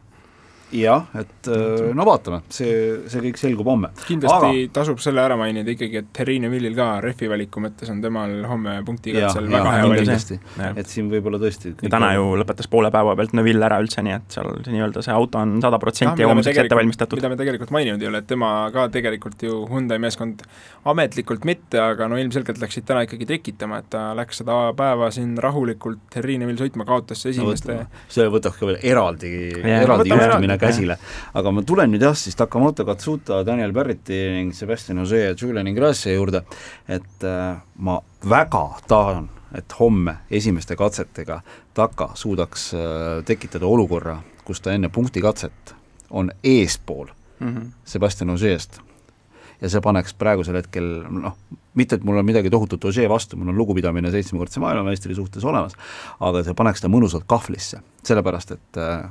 jah, 0.74 1.06
et 1.18 1.48
äh, 1.50 1.90
no 1.96 2.06
vaatame, 2.08 2.40
see, 2.52 2.72
see 3.10 3.22
kõik 3.28 3.38
selgub 3.40 3.68
homme. 3.70 3.90
kindlasti 4.08 4.64
Aga... 4.64 4.72
tasub 4.80 5.02
selle 5.02 5.22
ära 5.24 5.36
mainida 5.38 5.72
ikkagi, 5.74 6.02
et 6.02 6.20
Herine 6.22 6.50
Villil 6.52 6.76
ka 6.76 6.88
rehvi 7.04 7.30
valiku 7.30 7.62
mõttes 7.64 7.90
on 7.92 8.00
temal 8.04 8.36
homme 8.50 8.76
punktikatsel 8.86 9.48
väga 9.52 9.74
hea 9.76 9.88
valik. 9.90 10.32
et 10.74 10.90
siin 10.90 11.10
võib-olla 11.12 11.40
tõesti 11.42 11.74
ja 11.82 11.92
täna 11.92 12.12
ju 12.16 12.34
lõpetas 12.40 12.70
poole 12.70 12.90
päeva 12.94 13.14
pealt 13.18 13.34
Neville 13.38 13.66
ära 13.66 13.78
üldse, 13.82 14.02
nii 14.04 14.16
et 14.16 14.38
seal 14.38 14.50
nii-öelda 14.66 15.04
see 15.04 15.14
auto 15.14 15.40
on 15.40 15.56
sada 15.64 15.80
protsenti 15.82 16.26
homseks 16.26 16.64
ette 16.64 16.78
valmistatud. 16.78 17.22
mida 17.22 17.32
me 17.32 17.38
tegelikult 17.40 17.74
maininud 17.74 18.02
ei 18.02 18.10
ole, 18.10 18.22
et 18.24 18.30
tema 18.30 18.52
ka 18.74 18.88
tegelikult 18.94 19.46
ju 19.46 19.62
Hyundai 19.70 20.00
meeskond 20.02 20.42
ametlikult 20.90 21.46
mitte, 21.48 21.80
aga 21.80 22.08
no 22.10 22.18
ilmselgelt 22.20 22.60
läksid 22.62 22.86
täna 22.88 23.04
ikkagi 23.06 23.28
tekitama, 23.28 23.80
et 23.82 23.90
ta 23.94 24.06
läks 24.16 24.42
seda 24.42 24.58
päeva 24.76 25.10
siin 25.14 25.36
rahulikult 25.40 26.18
Herine 26.18 26.48
Vill 26.48 26.60
sõitma, 26.60 26.86
kaotas 26.88 27.24
esimeste 27.30 27.78
no, 27.78 27.86
see 28.12 28.26
võtaks 28.32 28.58
ka 28.60 28.68
veel 28.68 28.80
eraldi, 28.82 29.30
eraldi 29.62 30.12
juhtimine 30.12 30.58
käsile. 30.66 30.96
aga 31.34 31.52
ma 31.52 31.62
tulen 31.62 31.92
nüüd 31.94 32.02
jah, 32.02 32.16
siis 32.18 32.36
Takamoto 32.36 32.84
Katsuta, 32.84 33.42
Daniel 33.46 33.72
Barriti 33.72 34.18
ning 34.36 34.54
Sebastian 34.54 35.02
Jose 35.02 35.24
ja 35.24 35.34
Julian 35.40 35.68
Ingrassia 35.70 36.14
juurde, 36.14 36.44
et 36.88 37.24
äh, 37.24 37.56
ma 37.78 37.98
väga 38.28 38.64
tahan, 38.88 39.28
et 39.54 39.78
homme 39.80 40.16
esimeste 40.30 40.76
katsetega 40.76 41.40
Taka 41.74 42.10
suudaks 42.14 42.72
äh, 42.74 43.24
tekitada 43.24 43.66
olukorra, 43.66 44.18
kus 44.44 44.60
ta 44.60 44.72
enne 44.74 44.88
punktikatset 44.88 45.74
on 46.10 46.30
eespool 46.44 47.06
mm 47.38 47.48
-hmm. 47.48 47.70
Sebastian 47.84 48.30
Jose'st 48.30 48.80
ja 49.60 49.70
see 49.70 49.80
paneks 49.84 50.14
praegusel 50.18 50.58
hetkel 50.60 50.88
noh, 51.08 51.36
mitte 51.78 51.98
et 51.98 52.04
mul 52.06 52.20
on 52.20 52.26
midagi 52.26 52.52
tohutut 52.52 52.84
Ožee 52.90 53.08
vastu, 53.10 53.38
mul 53.40 53.52
on 53.52 53.58
lugupidamine 53.58 54.10
seitsmekordse 54.14 54.60
maailmameistri 54.60 55.14
suhtes 55.14 55.44
olemas, 55.44 55.76
aga 56.20 56.44
see 56.46 56.56
paneks 56.58 56.84
ta 56.84 56.90
mõnusalt 56.92 57.26
kahvlisse, 57.30 57.80
sellepärast 58.06 58.54
et 58.56 58.80
äh, 58.80 59.06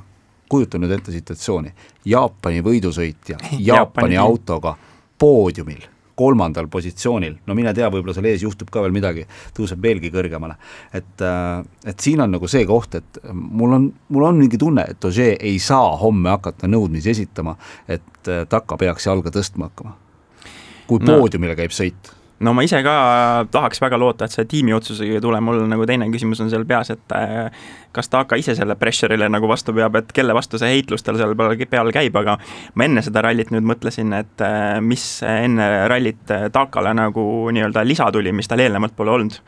kujuta 0.48 0.78
nüüd 0.78 0.92
ette 0.96 1.14
situatsiooni, 1.14 1.72
Jaapani 2.10 2.62
võidusõitja 2.64 3.40
Jaapani 3.70 4.20
autoga 4.20 4.76
poodiumil 5.18 5.90
kolmandal 6.14 6.68
positsioonil, 6.70 7.40
no 7.46 7.56
mine 7.58 7.72
tea, 7.74 7.88
võib-olla 7.90 8.14
seal 8.14 8.28
ees 8.30 8.44
juhtub 8.44 8.68
ka 8.70 8.84
veel 8.84 8.92
midagi, 8.94 9.24
tõuseb 9.56 9.80
veelgi 9.82 10.12
kõrgemale. 10.14 10.54
et, 10.92 11.20
äh, 11.20 11.64
et 11.84 12.00
siin 12.00 12.20
on 12.20 12.30
nagu 12.30 12.46
see 12.46 12.62
koht, 12.66 12.94
et 12.94 13.18
mul 13.32 13.72
on, 13.72 13.92
mul 14.08 14.28
on 14.28 14.38
mingi 14.38 14.58
tunne, 14.58 14.86
et 14.88 15.04
Ožee 15.04 15.34
ei 15.40 15.58
saa 15.58 15.96
homme 15.96 16.30
hakata 16.30 16.70
nõudmisi 16.70 17.10
esitama, 17.10 17.56
et 17.88 18.28
äh, 18.28 18.46
Taka 18.48 18.76
peaks 18.76 19.06
jalga 19.06 19.30
tõstma 19.34 19.72
hakkama 19.72 19.96
kui 20.86 21.00
no. 21.00 21.18
poodiumile 21.18 21.56
käib 21.58 21.74
sõit 21.74 22.12
no 22.44 22.52
ma 22.56 22.64
ise 22.66 22.80
ka 22.84 22.94
tahaks 23.52 23.80
väga 23.82 23.98
loota, 24.00 24.26
et 24.26 24.34
see 24.34 24.46
tiimi 24.50 24.74
otsusega 24.76 25.18
ei 25.18 25.24
tule, 25.24 25.40
mul 25.44 25.64
nagu 25.70 25.86
teine 25.88 26.08
küsimus 26.12 26.42
on 26.44 26.52
seal 26.52 26.66
peas, 26.68 26.92
et 26.94 27.16
äh, 27.16 27.66
kas 27.94 28.10
ta 28.12 28.24
ka 28.28 28.38
ise 28.40 28.56
selle 28.58 28.76
pressure'ile 28.78 29.28
nagu 29.32 29.48
vastu 29.50 29.74
peab, 29.76 29.98
et 30.00 30.12
kelle 30.14 30.36
vastu 30.36 30.60
see 30.60 30.72
heitlus 30.76 31.06
tal 31.06 31.18
seal 31.20 31.34
peal 31.36 31.92
käib, 31.94 32.16
aga 32.20 32.38
ma 32.74 32.88
enne 32.88 33.04
seda 33.06 33.24
rallit 33.24 33.52
nüüd 33.54 33.66
mõtlesin, 33.74 34.12
et 34.18 34.44
äh, 34.44 34.80
mis 34.84 35.06
enne 35.28 35.70
rallit 35.90 36.12
Takale 36.54 36.94
nagu 36.96 37.22
nii-öelda 37.52 37.84
lisa 37.86 38.10
tuli, 38.12 38.32
mis 38.32 38.48
tal 38.48 38.62
eelnevalt 38.64 38.96
pole 38.96 39.12
olnud. 39.14 39.38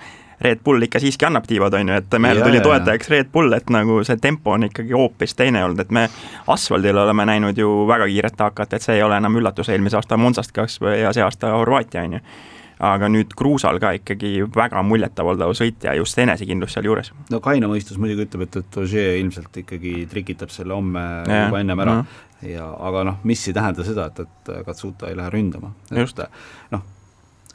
Red 0.40 0.60
Bull 0.64 0.84
ikka 0.84 1.00
siiski 1.00 1.24
annab 1.24 1.46
tiivad, 1.48 1.72
on 1.78 1.88
ju, 1.88 1.94
et 1.96 2.16
mehel 2.20 2.42
tuli 2.44 2.58
toetajaks 2.60 3.08
Red 3.08 3.30
Bull, 3.32 3.54
et 3.56 3.70
nagu 3.72 4.02
see 4.04 4.18
tempo 4.20 4.52
on 4.52 4.66
ikkagi 4.68 4.92
hoopis 4.92 5.32
teine 5.32 5.62
olnud, 5.64 5.80
et 5.80 5.94
me 5.96 6.02
asfaldil 6.52 6.98
oleme 7.00 7.24
näinud 7.30 7.56
ju 7.56 7.70
väga 7.88 8.08
kiiret 8.10 8.36
takat, 8.36 8.76
et 8.76 8.84
see 8.84 8.98
ei 8.98 9.06
ole 9.06 9.16
enam 9.16 9.40
üllatus 9.40 9.72
eelmise 9.72 9.96
aasta 9.96 10.20
Monsast 10.20 10.52
kas 10.52 10.76
või 10.84 10.98
ja 11.00 11.14
see 11.16 11.24
aasta 11.24 11.54
Horvaatia, 11.56 12.04
on 12.04 12.18
ju 12.18 12.22
aga 12.78 13.08
nüüd 13.08 13.32
kruusal 13.36 13.80
ka 13.80 13.94
ikkagi 13.96 14.32
väga 14.52 14.82
muljetavaldav 14.84 15.54
sõit 15.56 15.86
ja 15.86 15.94
just 15.96 16.18
enesekindlus 16.20 16.76
sealjuures. 16.76 17.12
no 17.32 17.40
kaine 17.44 17.70
mõistus 17.70 18.00
muidugi 18.00 18.26
ütleb, 18.26 18.46
et, 18.48 18.58
et 18.60 18.80
Ogier 18.82 19.16
ilmselt 19.20 19.62
ikkagi 19.62 19.94
trikitab 20.10 20.52
selle 20.52 20.76
homme 20.76 21.04
ja, 21.24 21.46
juba 21.46 21.62
ennem 21.62 21.84
ära 21.86 21.96
ja, 22.00 22.50
ja 22.50 22.66
aga 22.88 23.06
noh, 23.10 23.22
mis 23.24 23.46
ei 23.48 23.56
tähenda 23.56 23.86
seda, 23.86 24.10
et, 24.10 24.20
et 24.26 24.52
Katsuta 24.66 25.08
ei 25.10 25.16
lähe 25.16 25.32
ründama. 25.32 25.72
et 25.90 26.20
noh, 26.74 26.84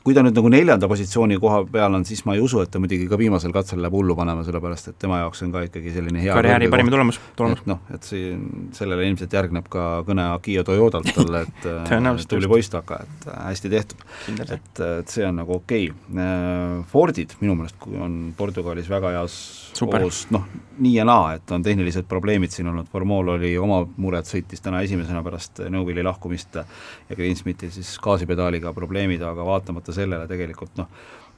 kui 0.01 0.15
ta 0.17 0.24
nüüd 0.25 0.34
nagu 0.38 0.50
neljanda 0.50 0.88
positsiooni 0.89 1.38
koha 1.41 1.62
peal 1.70 1.93
on, 1.93 2.05
siis 2.08 2.24
ma 2.25 2.34
ei 2.34 2.41
usu, 2.41 2.62
et 2.63 2.72
ta 2.74 2.79
muidugi 2.81 3.05
ka 3.10 3.20
viimasel 3.22 3.53
katsel 3.53 3.81
läheb 3.84 3.93
hullu 3.93 4.15
panema, 4.17 4.41
sellepärast 4.48 4.89
et 4.91 4.98
tema 5.01 5.20
jaoks 5.22 5.43
on 5.46 5.51
ka 5.53 5.62
ikkagi 5.67 5.93
selline 5.93 6.24
hea 6.24 6.38
karjääri 6.38 6.70
parim 6.74 6.89
tulemus, 6.89 7.20
tulemus. 7.38 7.62
noh, 7.70 7.84
et 7.93 8.08
see, 8.08 8.31
sellele 8.77 9.05
ilmselt 9.12 9.36
järgneb 9.38 9.70
ka 9.72 9.86
kõne 10.08 10.25
Akio 10.34 10.65
Toyotalt 10.65 11.12
talle, 11.13 11.43
et 11.46 12.25
tubli 12.31 12.50
poiss 12.50 12.74
taka, 12.74 13.03
et 13.05 13.29
hästi 13.36 13.74
tehtud. 13.75 14.01
et, 14.48 14.84
et 14.88 15.13
see 15.13 15.27
on 15.27 15.38
nagu 15.43 15.60
okei. 15.60 15.91
Okay.. 15.91 16.81
Fordid 16.91 17.38
minu 17.41 17.55
meelest 17.60 17.86
on 18.01 18.17
Portugalis 18.38 18.89
väga 18.89 19.13
heas 19.15 19.36
hoos, 19.79 20.25
noh, 20.34 20.46
nii 20.81 20.96
ja 20.96 21.05
naa, 21.08 21.36
et 21.38 21.51
on 21.53 21.63
tehnilised 21.63 22.08
probleemid 22.10 22.53
siin 22.53 22.70
olnud, 22.72 22.89
Formol 22.91 23.36
oli 23.36 23.53
oma 23.62 23.81
mured, 24.01 24.25
sõitis 24.27 24.63
täna 24.63 24.81
esimesena 24.86 25.22
pärast 25.25 25.62
Neuvilli 25.70 26.03
lahkumist 26.05 26.58
ja 26.58 27.15
Greensmithil 27.17 27.72
siis 27.74 27.93
gaasipedaaliga 28.01 28.74
probleemid, 28.74 29.22
aga 29.25 29.46
vaatamata 29.46 29.90
sellele 29.95 30.27
tegelikult 30.29 30.77
noh, 30.79 30.89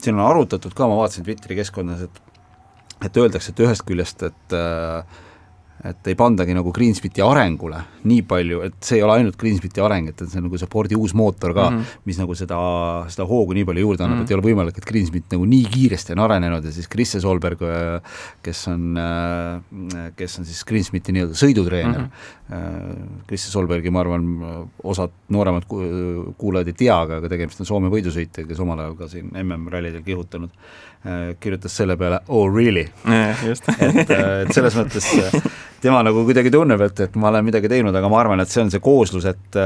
siin 0.01 0.17
on 0.19 0.25
arutatud 0.27 0.73
ka, 0.75 0.87
ma 0.89 0.99
vaatasin 1.01 1.25
Twitteri 1.27 1.59
keskkonnas, 1.61 2.07
et 2.07 2.21
et 3.03 3.17
öeldakse, 3.19 3.51
et 3.51 3.59
ühest 3.59 3.83
küljest, 3.87 4.23
et 4.23 4.55
äh, 4.55 5.21
et 5.83 6.07
ei 6.07 6.15
pandagi 6.15 6.55
nagu 6.55 6.71
Greensmiti 6.71 7.21
arengule 7.23 7.81
nii 8.07 8.23
palju, 8.27 8.61
et 8.67 8.75
see 8.83 8.99
ei 8.99 9.03
ole 9.03 9.17
ainult 9.17 9.35
Greensmiti 9.39 9.81
areng, 9.83 10.09
et, 10.13 10.21
see 10.23 10.39
on 10.39 10.47
nagu 10.47 10.59
see 10.59 10.69
Fordi 10.73 10.97
uus 10.99 11.13
mootor 11.15 11.53
ka 11.53 11.69
mm, 11.69 11.77
-hmm. 11.77 12.03
mis 12.07 12.19
nagu 12.19 12.35
seda, 12.35 12.57
seda 13.11 13.27
hoogu 13.27 13.53
nii 13.53 13.65
palju 13.67 13.83
juurde 13.83 14.03
annab 14.03 14.17
mm, 14.17 14.21
-hmm. 14.21 14.25
et 14.25 14.31
ei 14.31 14.37
ole 14.37 14.47
võimalik, 14.47 14.77
et 14.77 14.87
Greensmit 14.87 15.25
nagu 15.31 15.45
nii 15.45 15.65
kiiresti 15.73 16.15
on 16.15 16.23
arenenud 16.23 16.65
ja 16.65 16.71
siis 16.71 16.87
Krisse 16.87 17.19
Solberg, 17.19 17.59
kes 18.41 18.67
on, 18.67 18.97
kes 20.15 20.39
on 20.39 20.45
siis 20.45 20.63
Greensmiti 20.65 21.11
nii-öelda 21.11 21.35
sõidutreener 21.35 21.99
mm, 21.99 22.09
-hmm. 22.49 23.27
Krisse 23.27 23.51
Solbergi, 23.51 23.89
ma 23.89 23.99
arvan, 23.99 24.25
osad 24.83 25.11
nooremad 25.29 25.67
kuulajad 26.37 26.67
ei 26.67 26.73
tea, 26.73 26.95
aga, 26.99 27.17
aga 27.17 27.29
tegemist 27.29 27.59
on 27.59 27.65
Soome 27.65 27.91
võidusõitjaga, 27.91 28.47
kes 28.47 28.59
omal 28.59 28.79
ajal 28.79 28.95
ka 28.95 29.07
siin 29.07 29.31
MM-rallidel 29.31 30.03
kihutanud, 30.03 30.51
kirjutas 31.39 31.75
selle 31.75 31.97
peale 31.99 32.21
oh 32.31 32.47
really? 32.47 32.85
Et, 33.83 34.09
et 34.09 34.53
selles 34.55 34.75
mõttes 34.77 35.07
tema 35.83 35.99
nagu 36.05 36.23
kuidagi 36.23 36.51
tunneb, 36.53 36.81
et, 36.85 36.99
et 37.05 37.15
ma 37.19 37.27
olen 37.27 37.43
midagi 37.43 37.69
teinud, 37.71 37.95
aga 37.95 38.09
ma 38.11 38.19
arvan, 38.21 38.43
et 38.43 38.51
see 38.51 38.61
on 38.63 38.71
see 38.71 38.81
kooslus, 38.83 39.25
et 39.27 39.57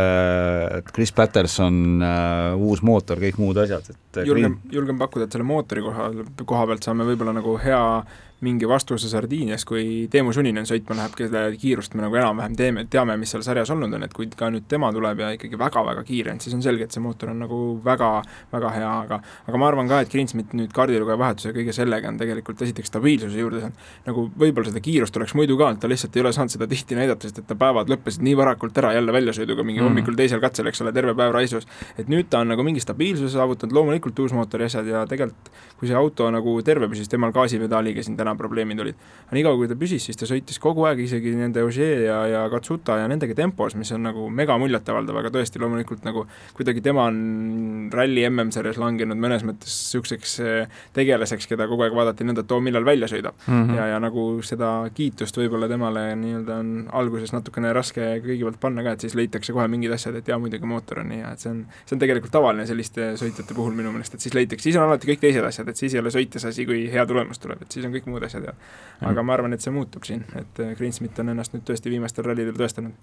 et 0.77 0.89
Chris 0.93 1.13
Patterson 1.15 1.77
uh,, 2.01 2.67
uus 2.69 2.81
mootor, 2.85 3.21
kõik 3.21 3.37
muud 3.41 3.59
asjad, 3.61 3.85
et 3.93 4.21
julgen, 4.25 4.57
julgen 4.73 4.97
pakkuda, 4.99 5.27
et 5.27 5.37
selle 5.37 5.45
mootori 5.47 5.83
koha, 5.85 6.09
koha 6.41 6.65
pealt 6.71 6.87
saame 6.87 7.05
võib-olla 7.07 7.35
nagu 7.37 7.53
hea 7.61 7.81
mingi 8.45 8.67
vastuse 8.69 9.09
Sardiinias, 9.09 9.63
kui 9.65 10.07
Teemu 10.11 10.33
Suninen 10.35 10.67
sõitma 10.69 10.93
läheb, 10.99 11.13
kelle 11.17 11.39
kiirust 11.57 11.95
me 11.97 12.03
nagu 12.03 12.17
enam-vähem 12.19 12.53
teeme, 12.57 12.83
teame, 12.91 13.15
mis 13.17 13.31
seal 13.33 13.41
sarjas 13.45 13.71
olnud 13.73 13.95
on, 13.97 14.05
et 14.05 14.13
kui 14.13 14.27
ka 14.29 14.51
nüüd 14.53 14.67
tema 14.69 14.91
tuleb 14.93 15.23
ja 15.23 15.31
ikkagi 15.33 15.57
väga-väga 15.57 16.03
kiire 16.05 16.35
on, 16.35 16.41
siis 16.43 16.53
on 16.53 16.61
selge, 16.61 16.85
et 16.85 16.93
see 16.93 17.01
mootor 17.01 17.31
on 17.33 17.41
nagu 17.41 17.57
väga, 17.85 18.11
väga 18.51 18.73
hea, 18.75 18.91
aga 19.07 19.19
aga 19.47 19.61
ma 19.61 19.69
arvan 19.71 19.89
ka, 19.89 20.03
et 20.05 20.11
Greensmit 20.13 20.53
nüüd 20.57 20.69
kaardilugeja 20.75 21.17
vahetuse 21.17 21.53
kõige 21.55 21.73
sellega 21.73 22.11
on 22.11 22.19
tegelikult 22.21 22.61
esiteks 22.61 22.91
stabiilsuse 22.93 23.41
juurde 23.41 23.63
saanud, 23.63 23.87
nagu 24.05 24.27
võib-olla 24.37 24.69
seda 24.69 24.83
kiirust 24.85 25.17
oleks 25.17 25.33
muidu 25.39 25.57
ka, 25.57 25.71
ta 25.81 25.89
lihtsalt 25.89 26.19
ei 26.19 26.25
ole 26.25 26.33
saanud 26.37 26.53
seda 26.53 26.69
tihti 26.69 26.99
näidata, 26.99 27.25
sest 27.25 27.41
et 27.41 27.49
ta 27.49 27.57
päevad 27.57 27.89
lõppesid 27.89 28.21
nii 28.27 28.37
varakult 28.37 28.77
ära 28.77 28.93
jälle 28.93 29.17
väljasõiduga 29.17 29.65
mingi 29.65 29.81
mm. 29.81 29.89
hommikul 29.89 30.19
teisel 30.19 30.43
katsel, 30.43 30.69
eks 30.69 30.85
ole, 30.85 30.93
terve 30.93 31.17
päev 31.17 31.33
raisus. 31.33 31.65
et 31.97 32.05
nüüd 32.11 32.29
ta 32.29 32.43
on 32.45 32.53
nagu 32.53 32.65
mingi 32.67 32.85
stabiilsuse 32.85 33.33
saavutanud, 33.33 33.73
loomulikult 33.73 34.19
uus 34.21 34.37
mootor 34.37 34.61
ja 34.61 34.69
asjad 34.69 34.93
ja 34.93 35.05
tegelikult 35.09 35.49
kui 35.77 35.89
see 35.89 35.97
auto 35.97 36.29
nagu 36.33 36.55
terve 36.65 36.89
püsis, 36.89 37.09
temal 37.09 37.33
gaasipedaaliga 37.35 38.03
siin 38.03 38.17
täna 38.17 38.26
probleemid 38.35 38.79
olid. 38.83 38.95
aga 39.27 39.37
niikaua, 39.37 39.57
kui 39.59 39.67
ta 39.67 39.75
püsis, 39.79 40.03
siis 40.07 40.19
ta 40.19 40.27
sõitis 40.29 40.59
kogu 40.63 40.85
aeg 40.87 41.01
isegi 41.03 41.33
nende 41.35 41.63
Ogier 41.63 42.05
ja, 42.07 42.19
ja 42.31 42.43
Katsuta 42.51 42.97
ja 43.01 43.07
nendega 43.11 43.35
tempos, 43.35 43.75
mis 43.75 43.91
on 43.95 44.03
nagu 44.07 44.27
mega 44.29 44.57
muljetavaldav, 44.59 45.21
aga 45.21 45.31
tõesti 45.33 45.61
loomulikult 45.61 46.05
nagu 46.07 46.25
kuidagi 46.57 46.83
tema 46.83 47.07
on 47.11 47.89
ralli 47.93 48.23
MM-sarjas 48.29 48.79
langenud 48.81 49.19
mõnes 49.19 49.45
mõttes 49.47 49.73
niisuguseks 49.77 50.37
eh, 50.43 50.79
tegelaseks, 50.95 51.47
keda 51.49 51.67
kogu 51.69 51.85
aeg 51.85 51.95
vaadati 51.95 52.27
nõnda, 52.27 52.43
et 52.43 52.51
oo, 52.55 52.61
millal 52.63 52.85
välja 52.87 53.09
sõidab 53.11 53.35
mm. 53.45 53.53
-hmm. 53.53 53.75
ja, 53.77 53.87
ja 53.93 53.99
nagu 54.03 54.27
seda 54.45 54.71
kiitust 54.95 55.37
võib-olla 55.37 55.69
temale 55.71 56.09
nii-öelda 56.19 56.59
on 56.61 56.71
alguses 56.97 57.33
natukene 57.35 57.73
raske 57.75 58.07
kõigi 58.23 58.45
poolt 58.45 58.59
panna 58.61 58.83
ka, 58.85 58.95
et 58.95 59.05
siis 59.05 59.15
leitakse 59.17 59.53
kohe 59.53 59.67
mingid 59.71 59.93
asjad, 59.93 60.15
et 60.15 60.27
jaa, 60.27 60.39
muidugi 60.41 60.69
mootor 60.69 61.03
on 61.03 61.11
nii 61.11 61.21
hea, 61.23 61.33
et 61.33 61.43
see 61.43 61.51
on, 61.51 61.63
see 61.85 61.97
on 61.97 62.03
tegelikult 62.03 62.33
tavaline 62.33 62.65
selliste 62.69 63.11
sõitjate 63.19 63.57
puhul 63.57 63.75
minu 63.77 63.91
meelest, 63.93 64.17
et 64.17 64.25
siis 64.25 64.35
leitakse, 64.37 64.69
siis 64.69 64.79
on 64.79 64.87
alati 64.87 65.09
kõik 65.11 65.23
teised 65.23 65.45
asjad, 65.47 65.69
et 65.71 65.79
siis 65.79 65.95
ei 65.95 66.01
ole 66.01 66.13
sõites 66.13 66.47
asi, 66.47 66.65
kui 66.69 66.85
hea 66.91 67.05
tulemus 67.09 67.41
tuleb, 67.43 67.61
et 67.63 67.77
siis 67.77 67.85
on 67.87 67.93
kõik 67.95 68.09
muud 68.09 68.16
asjad 68.23 68.47
ja 68.49 68.53
aga 69.07 69.23
ma 69.23 69.35
arvan, 69.35 69.53
et 69.53 69.61
see 69.61 69.73
muutub 69.73 70.05
siin, 70.07 70.23
et 70.39 70.61
äh, 70.63 70.73
Greensmit 70.77 71.19
on 71.21 71.33
ennast 71.33 71.53
nüüd 71.53 71.65
tõesti 71.67 71.91
viimastel 71.93 72.25
rallidel 72.25 72.57
tõestanud. 72.57 72.95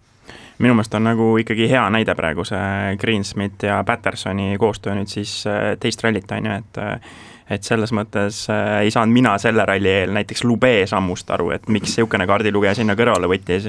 minu 0.59 0.75
meelest 0.75 0.95
on 0.95 1.07
nagu 1.07 1.29
ikkagi 1.39 1.69
hea 1.71 1.85
näide 1.95 2.15
praegu 2.19 2.45
see 2.49 2.97
Greensmit 3.01 3.63
ja 3.63 3.83
Pattersoni 3.87 4.57
koostöö 4.59 4.97
nüüd 4.99 5.13
siis 5.13 5.45
äh, 5.47 5.75
teist 5.81 6.03
rallit, 6.05 6.31
on 6.33 6.51
ju, 6.51 6.59
et 6.63 6.83
äh, 6.83 7.15
et 7.51 7.65
selles 7.67 7.93
mõttes 7.93 8.39
äh, 8.53 8.79
ei 8.87 8.93
saanud 8.93 9.13
mina 9.13 9.35
selle 9.41 9.67
ralli 9.69 9.91
eel 9.91 10.15
näiteks 10.17 10.45
Lube 10.49 10.73
sammust 10.89 11.29
aru, 11.35 11.51
et 11.57 11.69
miks 11.69 11.93
niisugune 11.93 12.27
kaardilugeja 12.29 12.79
sinna 12.79 12.97
kõrvale 12.97 13.29
võttis. 13.29 13.69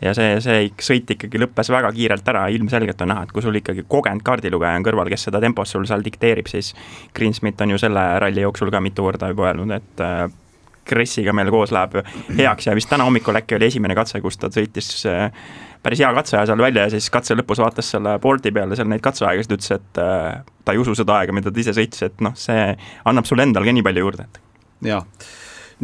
ja 0.00 0.14
see, 0.14 0.38
see 0.44 0.70
sõit 0.88 1.10
ikkagi 1.16 1.40
lõppes 1.42 1.70
väga 1.74 1.90
kiirelt 1.96 2.28
ära, 2.30 2.46
ilmselgelt 2.54 3.02
on 3.02 3.12
näha, 3.12 3.26
et 3.26 3.34
kui 3.34 3.42
sul 3.42 3.58
ikkagi 3.58 3.86
kogenud 3.88 4.22
kaardilugeja 4.26 4.78
on 4.78 4.86
kõrval, 4.86 5.10
kes 5.10 5.26
seda 5.28 5.42
tempos 5.42 5.74
sul 5.74 5.86
seal 5.90 6.06
dikteerib, 6.06 6.46
siis 6.50 6.72
Greensmit 7.14 7.60
on 7.60 7.74
ju 7.74 7.82
selle 7.82 8.06
ralli 8.22 8.46
jooksul 8.46 8.70
ka 8.70 8.80
mitu 8.84 9.06
korda 9.06 9.32
juba 9.34 9.50
öelnud, 9.50 9.74
et 9.74 10.06
äh, 10.06 10.28
Kressiga 10.86 11.34
meil 11.36 11.50
koos 11.54 11.72
läheb 11.74 11.98
heaks 12.38 12.68
ja 12.68 12.74
vist 12.78 12.90
täna 12.90 13.06
hommikul 13.08 13.38
äkki 13.40 13.58
oli 13.58 13.70
esimene 13.70 13.96
katse, 13.98 14.20
kus 14.24 14.38
ta 14.40 14.50
sõitis 14.54 14.90
äh, 15.10 15.30
päris 15.86 16.02
hea 16.02 16.12
katseaja 16.14 16.46
seal 16.50 16.62
välja 16.62 16.86
ja 16.86 16.94
siis 16.96 17.08
katse 17.14 17.36
lõpus 17.38 17.60
vaatas 17.62 17.90
selle 17.94 18.16
board'i 18.22 18.52
peale 18.54 18.78
seal 18.78 18.88
neid 18.90 19.04
katseaegasid, 19.04 19.56
ütles, 19.58 19.74
et 19.76 20.00
äh, 20.02 20.40
ta 20.64 20.74
ei 20.74 20.82
usu 20.82 20.96
seda 20.98 21.20
aega, 21.20 21.34
mida 21.36 21.52
ta 21.52 21.62
ise 21.62 21.76
sõitis, 21.76 22.02
et 22.08 22.24
noh, 22.24 22.34
see 22.38 22.72
annab 23.06 23.28
sulle 23.28 23.46
endal 23.46 23.66
ka 23.66 23.74
nii 23.76 23.86
palju 23.86 24.06
juurde, 24.06 24.26
et. 24.26 24.40
jaa, 24.90 25.02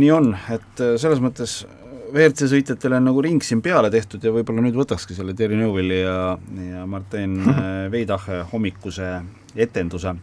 nii 0.03 0.11
on, 0.15 0.33
et 0.55 0.83
äh, 0.83 0.97
selles 1.03 1.23
mõttes 1.23 1.63
WRC 2.13 2.49
sõitjatele 2.51 2.99
on 3.01 3.07
nagu 3.09 3.23
ring 3.25 3.45
siin 3.45 3.63
peale 3.65 3.91
tehtud 3.93 4.25
ja 4.25 4.33
võib-olla 4.35 4.65
nüüd 4.65 4.77
võtakski 4.77 5.17
selle 5.17 5.35
Terry 5.37 5.57
Newelli 5.57 6.03
ja, 6.03 6.17
ja 6.69 6.87
Martin 6.89 7.39
Veidache 7.95 8.43
hommikuse 8.53 9.15
etenduse, 9.53 10.15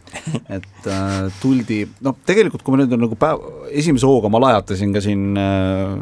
et 0.50 0.86
äh, 0.90 1.28
tuldi, 1.38 1.84
noh 2.02 2.16
tegelikult 2.26 2.64
kui 2.66 2.74
ma 2.74 2.80
nüüd 2.82 2.96
on 2.96 3.04
nagu 3.04 3.18
päev, 3.18 3.44
esimese 3.70 4.08
hooga 4.08 4.30
ma 4.32 4.40
lajatasin 4.42 4.94
ka 4.94 5.02
siin 5.04 5.38
äh, 5.38 5.92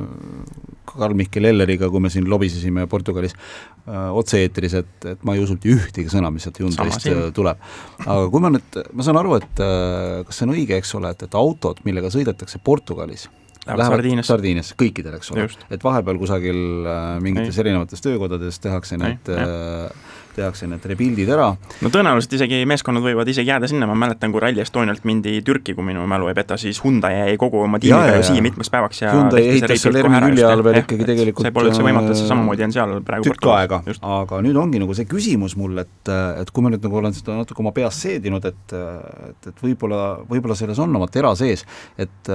Karl-Mihkel 0.88 1.49
Elleriga, 1.50 1.90
kui 1.92 2.00
me 2.02 2.11
siin 2.12 2.28
lobisesime 2.30 2.87
Portugalis 2.90 3.37
äh, 3.37 4.09
otse-eetris, 4.16 4.78
et, 4.80 4.95
et 5.12 5.26
ma 5.26 5.37
ei 5.37 5.45
usunud 5.45 5.66
ühtegi 5.68 6.09
sõna, 6.12 6.33
mis 6.33 6.47
sealt 6.49 6.61
Hyundai'st 6.62 7.09
tuleb. 7.37 7.61
aga 8.07 8.23
kui 8.33 8.45
ma 8.45 8.52
nüüd, 8.54 8.80
ma 8.97 9.07
saan 9.07 9.21
aru, 9.21 9.37
et 9.40 9.64
äh, 9.64 10.23
kas 10.28 10.40
see 10.40 10.49
on 10.49 10.54
õige, 10.57 10.78
eks 10.80 10.95
ole, 10.99 11.12
et, 11.12 11.28
et 11.28 11.38
autod, 11.38 11.85
millega 11.88 12.12
sõidetakse 12.14 12.62
Portugalis, 12.64 13.28
lähevad 13.69 13.99
Sardiiniasse, 13.99 14.33
Sardiiniasse, 14.33 14.77
kõikidel, 14.81 15.19
eks 15.19 15.33
ole, 15.35 15.49
et 15.75 15.85
vahepeal 15.85 16.21
kusagil 16.21 16.61
äh, 16.89 17.11
mingites 17.25 17.59
ei. 17.59 17.65
erinevates 17.67 18.05
töökodades 18.05 18.61
tehakse 18.65 18.99
need 19.01 19.33
äh, 19.35 19.89
tehakse 20.38 20.68
need 20.71 20.85
repildid 20.92 21.30
ära. 21.35 21.49
no 21.83 21.92
tõenäoliselt 21.95 22.38
isegi 22.38 22.62
meeskonnad 22.68 23.04
võivad 23.04 23.28
isegi 23.30 23.52
jääda 23.52 23.71
sinna, 23.71 23.88
ma 23.90 23.97
mäletan, 23.99 24.33
kui 24.35 24.42
Rally 24.42 24.62
Estonialt 24.64 25.07
mindi 25.09 25.38
Türki, 25.47 25.75
kui 25.76 25.87
minu 25.87 26.07
mälu 26.11 26.30
ei 26.30 26.37
peta, 26.38 26.59
siis 26.61 26.80
Hyundai 26.85 27.14
jäi 27.16 27.37
kogu 27.40 27.62
oma 27.64 27.80
tiimiga 27.83 28.18
ju 28.18 28.26
siia 28.30 28.45
mitmeks 28.45 28.73
päevaks 28.75 29.02
ja 29.02 29.14
Hyundai 29.14 29.45
ehitas 29.52 29.83
seal 29.85 29.99
Ermi 30.02 30.23
külje 30.28 30.47
all 30.49 30.64
veel 30.66 30.80
ikkagi 30.83 31.09
tegelikult 31.09 31.49
see 31.49 31.57
pole 31.57 31.73
üldse 31.73 31.87
võimatu, 31.87 32.14
see 32.18 32.30
samamoodi 32.30 32.68
on 32.68 32.76
seal 32.76 32.95
praegu 33.07 33.28
tükk 33.30 33.50
aega, 33.54 33.83
aga 34.18 34.42
nüüd 34.45 34.59
ongi 34.61 34.83
nagu 34.83 34.97
see 34.97 35.09
küsimus 35.11 35.57
mul, 35.61 35.83
et, 35.85 36.12
et 36.42 36.52
kui 36.54 36.64
ma 36.64 36.73
nüüd 36.75 36.85
nagu 36.85 37.02
olen 37.02 37.16
seda 37.16 37.38
natuke 37.38 37.64
oma 37.64 37.75
peas 37.76 37.99
seedinud, 38.04 38.45
et 38.49 38.76
et, 38.78 39.50
et 39.50 39.62
võib-olla, 39.62 40.02
võib-olla 40.28 40.57
selles 40.59 40.78
on 40.83 40.95
oma 40.97 41.09
tera 41.12 41.35
sees, 41.38 41.64
et 41.99 42.33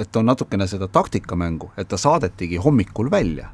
et 0.00 0.20
on 0.20 0.28
natukene 0.30 0.66
seda 0.70 0.88
taktikamängu, 0.90 1.72
et 1.78 1.88
ta 1.90 1.98
saadetigi 2.00 2.60
hommikul 2.62 3.10
välja 3.12 3.50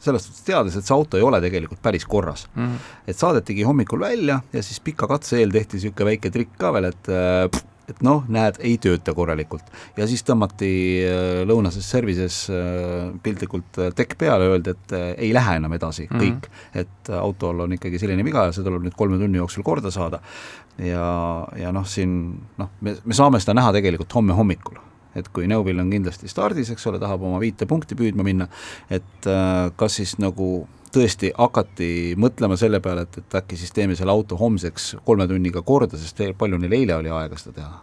selles 0.00 0.26
suhtes 0.26 0.44
teades, 0.46 0.76
et 0.76 0.86
see 0.86 0.96
auto 0.96 1.18
ei 1.20 1.24
ole 1.26 1.40
tegelikult 1.44 1.82
päris 1.82 2.06
korras 2.08 2.46
mm. 2.54 2.66
-hmm. 2.66 2.92
et 3.06 3.18
saadetigi 3.18 3.66
hommikul 3.68 4.00
välja 4.00 4.40
ja 4.52 4.62
siis 4.62 4.80
pika 4.80 5.06
katse 5.06 5.40
eel 5.40 5.52
tehti 5.52 5.76
niisugune 5.76 6.12
väike 6.12 6.30
trikk 6.30 6.56
ka 6.58 6.72
veel, 6.72 6.88
et 6.92 7.08
äh, 7.08 7.66
et 7.90 8.02
noh, 8.06 8.22
näed, 8.30 8.60
ei 8.62 8.76
tööta 8.78 9.14
korralikult. 9.14 9.64
ja 9.96 10.06
siis 10.06 10.22
tõmmati 10.22 10.70
äh, 11.04 11.42
lõunases 11.46 11.90
services 11.90 12.44
äh, 12.50 13.10
piltlikult 13.22 13.80
tekk 13.98 14.16
peale, 14.18 14.46
öeldi, 14.52 14.70
et 14.70 14.94
ei 15.18 15.32
lähe 15.34 15.56
enam 15.58 15.72
edasi 15.72 16.06
mm, 16.10 16.18
-hmm. 16.18 16.20
kõik. 16.20 16.50
et 16.74 17.10
autol 17.10 17.60
on 17.60 17.72
ikkagi 17.72 17.98
selline 17.98 18.24
viga 18.24 18.44
ja 18.44 18.52
see 18.52 18.64
tuleb 18.64 18.86
nüüd 18.86 18.96
kolme 18.96 19.18
tunni 19.18 19.38
jooksul 19.38 19.62
korda 19.62 19.90
saada. 19.90 20.20
ja, 20.78 21.48
ja 21.56 21.72
noh, 21.72 21.86
siin 21.86 22.38
noh, 22.58 22.70
me, 22.80 22.96
me 23.04 23.14
saame 23.14 23.40
seda 23.40 23.54
näha 23.54 23.72
tegelikult 23.72 24.14
homme 24.14 24.32
hommikul 24.32 24.78
et 25.16 25.28
kui 25.34 25.48
Neuvill 25.50 25.82
on 25.82 25.90
kindlasti 25.90 26.30
stardis, 26.30 26.70
eks 26.72 26.86
ole, 26.90 27.00
tahab 27.02 27.24
oma 27.26 27.40
viite 27.42 27.68
punkti 27.70 27.98
püüdma 27.98 28.26
minna, 28.26 28.48
et 28.90 29.28
äh, 29.30 29.68
kas 29.76 29.98
siis 30.00 30.16
nagu 30.22 30.66
tõesti 30.94 31.30
hakati 31.36 31.90
mõtlema 32.18 32.58
selle 32.58 32.80
peale, 32.82 33.06
et, 33.06 33.20
et 33.22 33.38
äkki 33.42 33.58
siis 33.58 33.74
teeme 33.74 33.96
selle 33.98 34.14
auto 34.14 34.38
homseks 34.40 34.96
kolme 35.06 35.28
tunniga 35.30 35.62
korda, 35.66 35.98
sest 36.00 36.22
palju 36.38 36.58
neil 36.58 36.74
eile 36.80 36.98
oli 36.98 37.14
aega 37.14 37.38
seda 37.38 37.60
teha? 37.60 37.78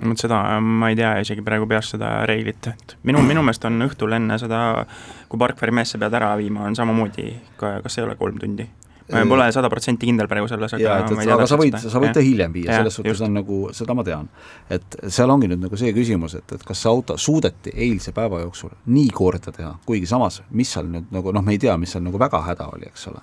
vot 0.00 0.20
seda 0.20 0.40
ma 0.64 0.88
ei 0.88 0.96
tea 0.96 1.10
isegi 1.20 1.42
praegu 1.44 1.66
peast 1.68 1.94
seda 1.96 2.10
reeglit, 2.28 2.70
et 2.72 2.96
minu, 3.04 3.20
minu 3.26 3.42
meelest 3.44 3.66
on 3.68 3.84
õhtul 3.84 4.16
enne 4.16 4.38
seda, 4.40 4.86
kui 5.28 5.40
Parkveri 5.40 5.74
mees 5.76 5.92
sa 5.92 6.00
pead 6.00 6.16
ära 6.16 6.30
viima, 6.40 6.64
on 6.68 6.76
samamoodi, 6.78 7.34
kas 7.60 7.98
ei 7.98 8.06
ole 8.06 8.16
kolm 8.20 8.40
tundi? 8.40 8.64
Ma 9.12 9.24
pole 9.28 9.46
sada 9.54 9.70
protsenti 9.72 10.08
kindel 10.08 10.28
praegu 10.30 10.48
selles, 10.50 10.74
aga 10.76 10.98
et, 11.00 11.14
et, 11.14 11.32
aga 11.34 11.48
sa 11.48 11.58
võid, 11.60 11.76
sa 11.80 12.02
võid 12.02 12.14
ta 12.16 12.22
hiljem 12.24 12.54
viia, 12.54 12.78
selles 12.80 12.98
suhtes 12.98 13.14
just. 13.14 13.26
on 13.26 13.34
nagu, 13.40 13.60
seda 13.76 13.96
ma 13.96 14.04
tean. 14.06 14.28
et 14.70 15.00
seal 15.08 15.32
ongi 15.32 15.50
nüüd 15.50 15.64
nagu 15.64 15.80
see 15.80 15.92
küsimus, 15.96 16.36
et, 16.40 16.56
et 16.56 16.64
kas 16.66 16.84
see 16.84 16.92
auto 16.92 17.16
suudeti 17.20 17.74
eilse 17.74 18.14
päeva 18.16 18.42
jooksul 18.44 18.72
nii 18.94 19.10
korda 19.16 19.54
teha, 19.56 19.74
kuigi 19.86 20.08
samas, 20.10 20.40
mis 20.50 20.72
seal 20.76 20.88
nüüd 20.90 21.10
nagu 21.14 21.34
noh, 21.36 21.44
me 21.44 21.56
ei 21.56 21.62
tea, 21.62 21.76
mis 21.80 21.92
seal 21.94 22.06
nagu 22.06 22.20
väga 22.20 22.42
häda 22.46 22.70
oli, 22.74 22.88
eks 22.90 23.10
ole. 23.12 23.22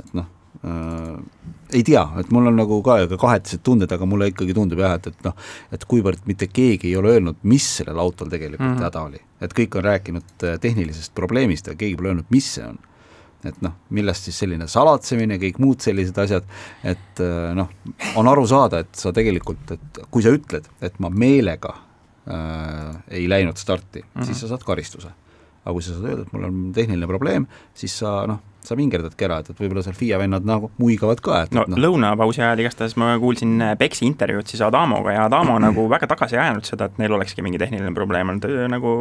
et 0.00 0.12
noh 0.18 0.28
äh,, 0.66 1.16
ei 1.72 1.82
tea, 1.86 2.02
et 2.18 2.30
mul 2.34 2.50
on 2.50 2.58
nagu 2.58 2.80
ka 2.86 2.98
kahetised 3.14 3.62
tunded, 3.66 3.92
aga 3.94 4.06
mulle 4.08 4.30
ikkagi 4.32 4.54
tundub 4.56 4.82
jah, 4.82 4.96
et, 4.98 5.10
et 5.12 5.26
noh, 5.26 5.50
et 5.72 5.84
kuivõrd 5.88 6.26
mitte 6.26 6.50
keegi 6.50 6.90
ei 6.90 6.96
ole 6.98 7.14
öelnud, 7.16 7.38
mis 7.46 7.66
sellel 7.78 8.00
autol 8.02 8.32
tegelikult 8.32 8.66
mm 8.66 8.76
-hmm. 8.76 8.88
häda 8.88 9.02
oli. 9.08 9.20
et 9.40 9.54
kõik 9.56 9.76
on 9.78 9.84
rääkinud 9.84 10.44
äh, 10.44 10.58
tehnilisest 10.60 11.14
probleemist, 11.14 11.68
aga 11.68 11.76
keegi 11.76 11.96
pole 11.96 12.14
öelnud, 12.14 12.28
mis 12.30 12.54
see 12.54 12.66
on 12.66 12.78
et 13.48 13.62
noh, 13.64 13.76
millest 13.96 14.28
siis 14.28 14.40
selline 14.42 14.66
salatsemine, 14.70 15.38
kõik 15.40 15.60
muud 15.62 15.80
sellised 15.84 16.18
asjad, 16.20 16.48
et 16.86 17.22
äh, 17.24 17.52
noh, 17.56 17.70
on 18.20 18.28
aru 18.30 18.44
saada, 18.50 18.82
et 18.84 19.00
sa 19.00 19.14
tegelikult, 19.16 19.76
et 19.76 20.02
kui 20.10 20.24
sa 20.24 20.34
ütled, 20.34 20.68
et 20.84 21.00
ma 21.02 21.12
meelega 21.12 21.72
äh, 21.76 23.00
ei 23.20 23.26
läinud 23.30 23.60
starti 23.60 24.02
mm, 24.02 24.12
-hmm. 24.14 24.28
siis 24.28 24.44
sa 24.44 24.52
saad 24.52 24.66
karistuse. 24.66 25.12
aga 25.64 25.72
kui 25.72 25.82
sa 25.82 25.94
saad 25.94 26.08
öelda, 26.08 26.22
et 26.22 26.32
mul 26.32 26.44
on 26.44 26.60
tehniline 26.72 27.06
probleem, 27.06 27.46
siis 27.74 27.98
sa 27.98 28.26
noh, 28.26 28.40
sa 28.66 28.76
vingerdadki 28.78 29.26
ära, 29.26 29.40
et, 29.40 29.50
et 29.52 29.62
võib-olla 29.62 29.84
seal 29.84 29.96
FIE 29.96 30.18
vennad 30.20 30.46
nagu 30.46 30.70
muigavad 30.80 31.22
ka, 31.24 31.44
et 31.46 31.56
no, 31.56 31.64
no. 31.70 31.78
lõunapausi 31.80 32.42
ajal 32.44 32.64
igastahes 32.64 32.96
ma 33.00 33.14
kuulsin 33.22 33.56
Peksi 33.80 34.04
äh, 34.04 34.10
intervjuud 34.12 34.50
siis 34.50 34.62
Adamoga 34.66 35.14
ja 35.16 35.24
Adamo 35.28 35.58
nagu 35.66 35.86
väga 35.90 36.10
tagasi 36.10 36.38
ei 36.38 36.44
ajanud 36.44 36.68
seda, 36.68 36.90
et 36.90 37.00
neil 37.02 37.16
olekski 37.16 37.44
mingi 37.46 37.60
tehniline 37.62 37.94
probleem 37.96 38.34
olnud, 38.34 38.46
nagu 38.72 38.94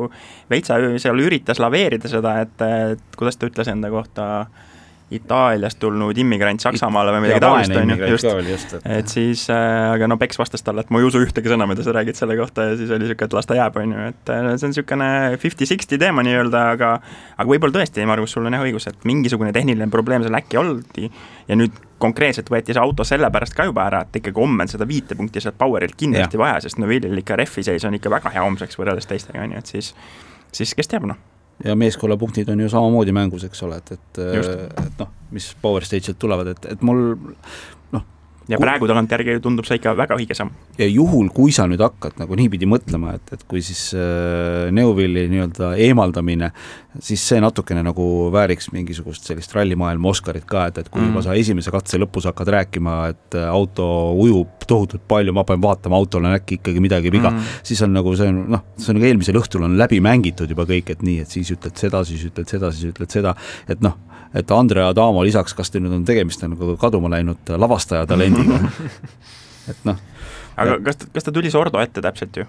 veitsa 0.51 0.79
seal 1.01 1.25
üritas 1.25 1.61
laveerida 1.61 2.11
seda, 2.11 2.39
et, 2.45 2.65
et 2.65 3.19
kuidas 3.19 3.39
ta 3.39 3.49
ütles 3.51 3.71
enda 3.71 3.91
kohta 3.93 4.31
äh, 4.41 4.68
Itaaliast 5.09 5.79
tulnud 5.81 6.17
immigrant 6.21 6.61
Saksamaale 6.61 7.15
või 7.15 7.23
midagi 7.23 7.41
taolist, 7.41 7.73
on 7.73 7.93
ju, 7.93 7.97
just, 8.11 8.27
just, 8.49 8.73
et, 8.77 8.85
et 8.99 9.09
siis 9.09 9.45
äh,, 9.49 9.89
aga 9.95 10.09
no 10.11 10.19
Peks 10.21 10.37
vastas 10.37 10.61
talle, 10.65 10.83
et 10.85 10.91
ma 10.93 11.01
ei 11.01 11.07
usu 11.07 11.21
ühtegi 11.25 11.49
sõna, 11.49 11.65
mida 11.69 11.85
sa 11.85 11.95
räägid 11.95 12.19
selle 12.19 12.37
kohta 12.37 12.67
ja 12.69 12.75
siis 12.77 12.91
oli 12.93 13.07
niisugune, 13.07 13.29
et 13.29 13.37
las 13.39 13.49
ta 13.49 13.57
jääb, 13.57 13.79
on 13.81 13.95
ju, 13.95 14.07
et 14.11 14.31
äh, 14.35 14.49
see 14.51 14.67
on 14.67 14.73
niisugune 14.75 15.09
fifty-sixty 15.41 15.97
teema 16.01 16.25
nii-öelda, 16.27 16.63
aga 16.75 16.91
aga 17.01 17.47
võib-olla 17.49 17.79
tõesti, 17.79 18.05
Margus, 18.09 18.35
sul 18.37 18.45
on 18.45 18.57
jah 18.57 18.65
õigus, 18.67 18.85
et 18.91 19.09
mingisugune 19.09 19.53
tehniline 19.55 19.89
probleem 19.93 20.27
seal 20.27 20.37
äkki 20.37 20.61
oldi 20.61 21.09
ja 21.49 21.57
nüüd 21.57 21.81
konkreetselt 21.99 22.51
võeti 22.53 22.75
see 22.75 22.83
auto 22.83 23.07
sellepärast 23.07 23.57
ka 23.57 23.65
juba 23.67 23.87
ära, 23.89 24.03
et 24.05 24.21
ikkagi 24.21 24.39
homme 24.39 24.67
on 24.67 24.71
seda 24.71 24.87
viite 24.89 25.17
punkti 25.17 25.41
sealt 25.41 25.57
Powerilt 25.59 25.97
kindlasti 25.99 26.37
ja. 26.37 26.43
vaja, 26.43 26.61
sest 26.67 26.77
Novillil 26.79 27.23
ikka 27.23 27.39
rehvi 27.39 27.65
seis 27.65 27.87
on 27.89 27.97
ikka 27.97 28.13
väga 28.13 28.35
hea 28.37 28.45
homseks 28.45 28.77
võrreldes 28.79 29.09
teistega, 29.09 29.41
on 29.41 29.57
ju, 29.57 29.65
et 29.65 29.73
siis 29.73 29.91
siis 30.53 30.77
kes 30.77 30.93
teab, 30.93 31.09
noh 31.09 31.19
ja 31.65 31.75
meeskonnapunktid 31.75 32.49
on 32.49 32.59
ju 32.59 32.69
samamoodi 32.69 33.11
mängus, 33.15 33.43
eks 33.47 33.63
ole, 33.67 33.81
et, 33.81 33.91
et, 33.91 34.21
et 34.85 35.01
noh, 35.01 35.11
mis 35.35 35.49
power 35.61 35.85
stage'ilt 35.85 36.19
tulevad, 36.19 36.53
et, 36.53 36.69
et 36.73 36.85
mul 36.85 37.17
ja 38.49 38.57
praegu 38.61 38.87
tagantjärgi 38.89 39.37
tundub 39.43 39.67
see 39.67 39.77
ikka 39.79 39.93
väga 39.97 40.17
õige 40.17 40.35
samm. 40.37 40.53
ja 40.79 40.87
juhul, 40.89 41.29
kui 41.33 41.53
sa 41.55 41.67
nüüd 41.69 41.81
hakkad 41.83 42.17
nagu 42.21 42.37
niipidi 42.39 42.67
mõtlema, 42.69 43.15
et, 43.19 43.33
et 43.35 43.43
kui 43.49 43.61
siis 43.65 43.89
äh, 43.97 44.69
Neuvilli 44.73 45.27
nii-öelda 45.31 45.73
eemaldamine, 45.85 46.51
siis 47.05 47.23
see 47.31 47.41
natukene 47.43 47.83
nagu 47.85 48.05
vääriks 48.33 48.71
mingisugust 48.73 49.29
sellist 49.29 49.53
rallimaailma 49.55 50.09
Oscarit 50.09 50.47
ka, 50.49 50.65
et, 50.71 50.81
et 50.81 50.89
kui 50.89 51.03
mm. 51.03 51.11
juba 51.11 51.25
sa 51.27 51.37
esimese 51.37 51.73
katse 51.73 52.01
lõpus 52.01 52.29
hakkad 52.31 52.53
rääkima, 52.57 52.97
et 53.13 53.37
äh, 53.37 53.47
auto 53.49 53.89
ujub 54.17 54.67
tohutult 54.69 55.05
palju, 55.09 55.33
ma 55.35 55.45
pean 55.47 55.61
vaatama, 55.61 55.99
autol 55.99 56.25
on 56.25 56.37
äkki 56.37 56.59
ikkagi 56.59 56.81
midagi 56.83 57.13
viga 57.13 57.31
mm., 57.31 57.57
siis 57.65 57.81
on 57.85 57.93
nagu 57.93 58.13
see 58.17 58.29
on 58.33 58.43
noh, 58.55 58.65
see 58.77 58.93
on 58.93 58.99
nagu 58.99 59.09
eelmisel 59.11 59.37
õhtul 59.41 59.65
on 59.65 59.77
läbi 59.79 60.01
mängitud 60.03 60.49
juba 60.49 60.65
kõik, 60.69 60.93
et 60.95 61.05
nii, 61.05 61.25
et 61.25 61.37
siis 61.37 61.53
ütled 61.53 61.77
seda, 61.77 62.03
siis 62.07 62.25
ütled 62.29 62.49
seda, 62.49 62.73
siis 62.73 62.93
ütled 62.93 63.13
seda, 63.13 63.35
et 63.69 63.81
noh, 63.85 63.97
et 64.33 64.51
Andre 64.51 64.85
Adamo 64.85 65.23
lisaks, 65.25 65.55
kas 65.57 65.71
teil 65.73 65.85
nüüd 65.85 65.99
on 65.99 66.07
tegemist 66.07 66.43
nagu 66.45 66.75
kaduma 66.81 67.11
läinud 67.15 67.53
lavastaja 67.57 68.05
talendiga 68.09 68.59
et 69.71 69.85
noh. 69.87 70.01
aga 70.57 70.77
ja. 70.77 70.81
kas, 70.89 71.05
kas 71.13 71.27
ta 71.27 71.33
tuli 71.35 71.51
Sordo 71.53 71.81
ette 71.81 72.03
täpselt 72.05 72.41
ju? 72.41 72.47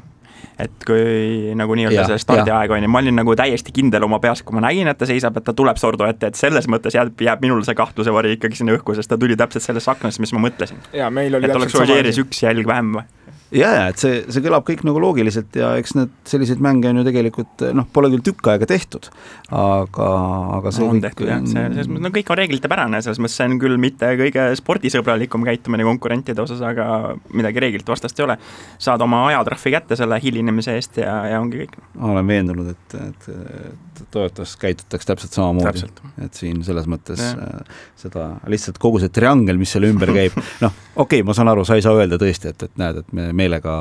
et 0.61 0.85
kui 0.87 1.55
nagu 1.57 1.77
nii-öelda 1.77 2.07
see 2.09 2.21
stardiaeg 2.21 2.73
on 2.75 2.85
ju, 2.85 2.91
ma 2.93 3.01
olin 3.01 3.17
nagu 3.21 3.35
täiesti 3.39 3.73
kindel 3.77 4.05
oma 4.07 4.21
peas, 4.23 4.43
kui 4.45 4.57
ma 4.57 4.65
nägin, 4.67 4.89
et 4.91 4.99
ta 5.01 5.09
seisab, 5.09 5.37
et 5.41 5.47
ta 5.47 5.55
tuleb 5.57 5.81
Sordo 5.81 6.09
ette, 6.09 6.31
et 6.31 6.39
selles 6.39 6.69
mõttes 6.71 6.97
jääb, 6.97 7.15
jääb 7.25 7.45
minul 7.45 7.63
see 7.67 7.77
kahtluse 7.79 8.13
vari 8.15 8.35
ikkagi 8.37 8.61
sinna 8.61 8.77
õhku, 8.77 8.97
sest 8.97 9.11
ta 9.13 9.19
tuli 9.21 9.39
täpselt 9.41 9.65
sellesse 9.65 9.93
aknasse, 9.93 10.21
mis 10.23 10.35
ma 10.37 10.45
mõtlesin. 10.49 10.81
et 10.93 11.57
oleks 11.57 11.77
Ožeeris 11.81 12.21
üks 12.25 12.45
jälg 12.45 12.69
vähem 12.69 12.93
või? 12.99 13.09
Ja, 13.51 13.71
ja 13.75 13.87
et 13.91 14.01
see, 14.01 14.21
see 14.31 14.45
kõlab 14.45 14.65
kõik 14.69 14.85
nagu 14.87 15.01
loogiliselt 15.03 15.57
ja 15.59 15.73
eks 15.81 15.95
need 15.99 16.13
selliseid 16.29 16.63
mänge 16.63 16.91
on 16.91 17.01
ju 17.01 17.07
tegelikult 17.07 17.65
noh, 17.77 17.87
pole 17.93 18.11
küll 18.13 18.25
tükk 18.31 18.51
aega 18.53 18.69
tehtud, 18.71 19.11
aga, 19.49 20.09
aga 20.59 20.73
see 20.75 20.85
no, 20.85 20.93
on 20.95 21.01
kõik 21.01 21.09
tehtud 21.09 21.33
jah, 21.33 21.43
see, 21.45 21.67
selles 21.75 21.91
mõttes, 21.91 22.05
no 22.07 22.13
kõik 22.15 22.33
on 22.33 22.41
reeglitepärane, 22.41 23.03
selles 23.05 23.21
mõttes 23.23 23.39
see 23.41 23.51
on 23.51 23.59
küll 23.63 23.81
mitte 23.83 24.13
kõige 24.21 24.47
spordisõbralikum 24.61 25.47
käitumine 25.49 25.87
konkurentide 25.89 26.45
osas, 26.45 26.63
aga 26.67 27.17
midagi 27.35 27.65
reeglilt 27.67 27.91
vastast 27.91 28.19
ei 28.21 28.27
ole. 28.27 28.39
saad 28.79 29.03
oma 29.05 29.27
ajatrahvi 29.29 29.75
kätte 29.75 29.99
selle 29.99 30.21
hilinemise 30.23 30.77
eest 30.79 31.03
ja, 31.03 31.15
ja 31.33 31.43
ongi 31.43 31.65
kõik. 31.65 31.79
olen 31.99 32.31
veendunud, 32.31 32.75
et, 32.75 32.99
et, 33.01 33.31
et 33.35 34.05
toivottavasti 34.11 34.61
käitutakse 34.61 35.07
täpselt 35.07 35.33
samamoodi, 35.33 35.85
et 36.25 36.39
siin 36.39 36.63
selles 36.67 36.87
mõttes 36.91 37.21
ja. 37.23 37.35
Äh, 37.35 37.83
seda 38.01 38.27
lihtsalt 38.51 38.79
kogu 38.83 39.01
see 39.03 39.13
triangel, 39.13 39.59
mis 39.61 39.73
selle 39.75 39.91
ümber 39.93 40.13
käib, 40.15 40.37
noh, 40.65 40.75
okei 40.95 41.21
okay,, 41.21 41.27
ma 41.27 41.37
saan 41.37 41.51
aru, 41.53 41.65
sa 41.69 41.79
ei 41.79 41.85
saa 41.85 41.97
öelda 41.99 42.19
tõesti, 42.21 42.55
et, 42.55 42.67
et 42.69 42.81
näed, 42.81 43.03
et 43.03 43.13
me 43.17 43.31
meelega 43.41 43.75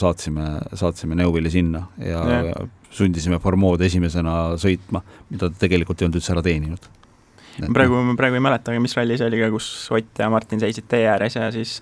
saatsime, 0.00 0.48
saatsime 0.76 1.18
Neuvilli 1.18 1.52
sinna 1.52 1.84
ja, 2.00 2.22
ja. 2.48 2.66
sundisime 2.94 3.40
Formood 3.42 3.84
esimesena 3.86 4.56
sõitma, 4.60 5.02
mida 5.30 5.50
ta 5.50 5.66
tegelikult 5.66 6.00
ei 6.00 6.08
olnud 6.08 6.20
üldse 6.20 6.34
ära 6.34 6.44
teeninud. 6.46 6.90
praegu, 7.76 8.02
praegu 8.18 8.40
ei 8.40 8.44
mäletagi, 8.48 8.82
mis 8.82 8.96
ralli 8.98 9.18
see 9.20 9.30
oli 9.30 9.40
ka, 9.44 9.52
kus 9.54 9.70
Ott 9.96 10.22
ja 10.22 10.28
Martin 10.32 10.62
seisid 10.62 10.88
tee 10.90 11.06
ääres 11.08 11.38
ja 11.38 11.48
siis 11.54 11.78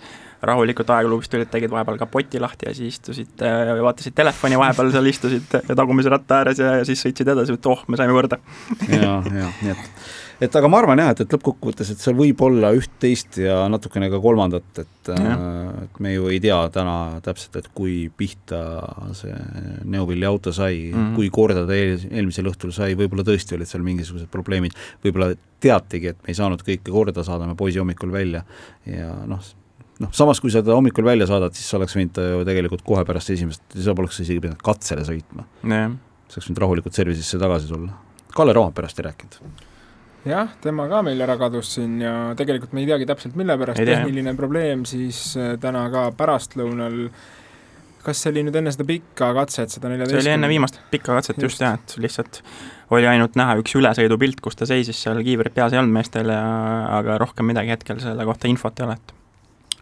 rahulikult 0.48 0.90
aegluubist 0.96 1.32
tulid, 1.32 1.50
tegid 1.52 1.72
vahepeal 1.72 2.00
kapoti 2.00 2.42
lahti 2.42 2.68
ja 2.68 2.74
siis 2.76 2.98
istusid 2.98 3.44
ja 3.44 3.78
vaatasid 3.84 4.16
telefoni, 4.16 4.58
vahepeal 4.60 4.92
seal 4.94 5.12
istusid 5.12 5.56
tagumise 5.80 6.12
ratta 6.12 6.42
ääres 6.42 6.60
ja, 6.62 6.76
ja 6.80 6.84
siis 6.88 7.02
sõitsid 7.06 7.32
edasi, 7.34 7.56
et 7.56 7.72
oh, 7.72 7.86
me 7.88 8.00
saime 8.00 8.16
korda 8.16 8.40
ja, 8.94 9.16
ja 9.22 9.48
nii 9.62 9.74
et 9.74 10.04
et 10.42 10.56
aga 10.58 10.68
ma 10.70 10.80
arvan 10.80 11.00
jah, 11.00 11.12
et, 11.14 11.22
et 11.24 11.34
lõppkokkuvõttes, 11.34 11.90
et 11.92 12.02
seal 12.02 12.16
võib 12.18 12.40
olla 12.44 12.72
üht-teist 12.76 13.38
ja 13.42 13.60
natukene 13.70 14.08
ka 14.12 14.20
kolmandat, 14.22 14.82
et 14.82 15.10
äh, 15.14 15.32
et 15.84 16.00
me 16.02 16.14
ju 16.14 16.28
ei 16.32 16.40
tea 16.42 16.58
täna 16.74 16.96
täpselt, 17.24 17.58
et 17.60 17.70
kui 17.76 17.96
pihta 18.16 18.60
see 19.16 19.34
Neuvilli 19.90 20.26
auto 20.28 20.52
sai 20.52 20.90
mm, 20.90 20.94
-hmm. 20.94 21.14
kui 21.18 21.30
korda 21.30 21.66
ta 21.66 21.76
eel, 21.76 21.98
eelmisel 22.10 22.50
õhtul 22.50 22.74
sai, 22.74 22.96
võib-olla 22.98 23.26
tõesti 23.26 23.56
olid 23.56 23.70
seal 23.70 23.84
mingisugused 23.86 24.30
probleemid, 24.32 24.74
võib-olla 25.04 25.34
teatigi, 25.60 26.12
et 26.12 26.22
me 26.22 26.34
ei 26.34 26.40
saanud 26.40 26.62
kõike 26.62 26.90
korda, 26.90 27.24
saadame 27.24 27.54
poisi 27.54 27.78
hommikul 27.78 28.12
välja 28.12 28.44
ja 28.86 29.12
noh, 29.26 29.40
noh, 30.02 30.14
samas 30.16 30.40
kui 30.42 30.50
sa 30.54 30.62
ta 30.64 30.74
hommikul 30.74 31.06
välja 31.06 31.28
saadad, 31.30 31.54
siis 31.56 31.68
sa 31.70 31.78
oleks 31.78 31.94
võinud 31.98 32.14
ta 32.16 32.24
ju 32.30 32.46
tegelikult 32.48 32.82
kohe 32.86 33.04
pärast 33.06 33.30
esimest, 33.34 33.62
sa 33.74 33.94
poleks 33.96 34.22
isegi 34.24 34.42
pidanud 34.42 34.64
katsele 34.64 35.06
sõitma. 35.06 35.46
sa 35.62 36.38
oleks 36.40 36.50
võinud 36.50 36.64
rahulikult 36.64 36.98
service'isse 36.98 37.38
tagasi 37.42 37.70
tulla. 37.70 37.94
Kalle 38.34 38.56
Roompärast 38.56 38.98
ei 38.98 39.08
rääkinud 39.10 39.38
jah, 40.28 40.50
tema 40.64 40.88
ka 40.90 41.02
meil 41.04 41.20
ära 41.20 41.36
kadus 41.40 41.74
siin 41.76 41.98
ja 42.02 42.14
tegelikult 42.38 42.74
me 42.74 42.82
ei 42.84 42.90
teagi 42.90 43.06
täpselt, 43.08 43.38
mille 43.38 43.56
pärast, 43.60 43.80
tehniline 43.84 44.34
probleem 44.38 44.84
siis 44.88 45.34
äh, 45.38 45.54
täna 45.60 45.86
ka 45.92 46.08
pärastlõunal 46.16 47.08
kas 48.04 48.20
see 48.20 48.32
oli 48.34 48.44
nüüd 48.46 48.56
enne 48.60 48.72
seda 48.72 48.86
pikka 48.88 49.30
katset, 49.36 49.72
seda 49.72 49.90
neljateist? 49.92 50.16
see 50.16 50.24
oli 50.26 50.34
enne 50.34 50.50
viimast 50.50 50.80
pikka 50.92 51.16
katset 51.18 51.38
just, 51.38 51.60
just 51.60 51.64
jah, 51.64 51.76
et 51.76 51.96
lihtsalt 52.04 52.40
oli 52.94 53.08
ainult 53.08 53.36
näha 53.40 53.56
üks 53.60 53.76
ülesõidupilt, 53.78 54.40
kus 54.44 54.58
ta 54.60 54.68
seisis 54.68 55.00
seal, 55.00 55.20
kiivrit 55.24 55.54
peas 55.56 55.74
ei 55.74 55.80
olnud 55.80 55.94
meestel 55.96 56.32
ja 56.32 56.40
aga 57.00 57.18
rohkem 57.20 57.48
midagi 57.48 57.72
hetkel 57.74 58.00
selle 58.02 58.26
kohta 58.28 58.50
infot 58.50 58.80
ei 58.80 58.88
ole, 58.88 58.98
et 59.00 59.14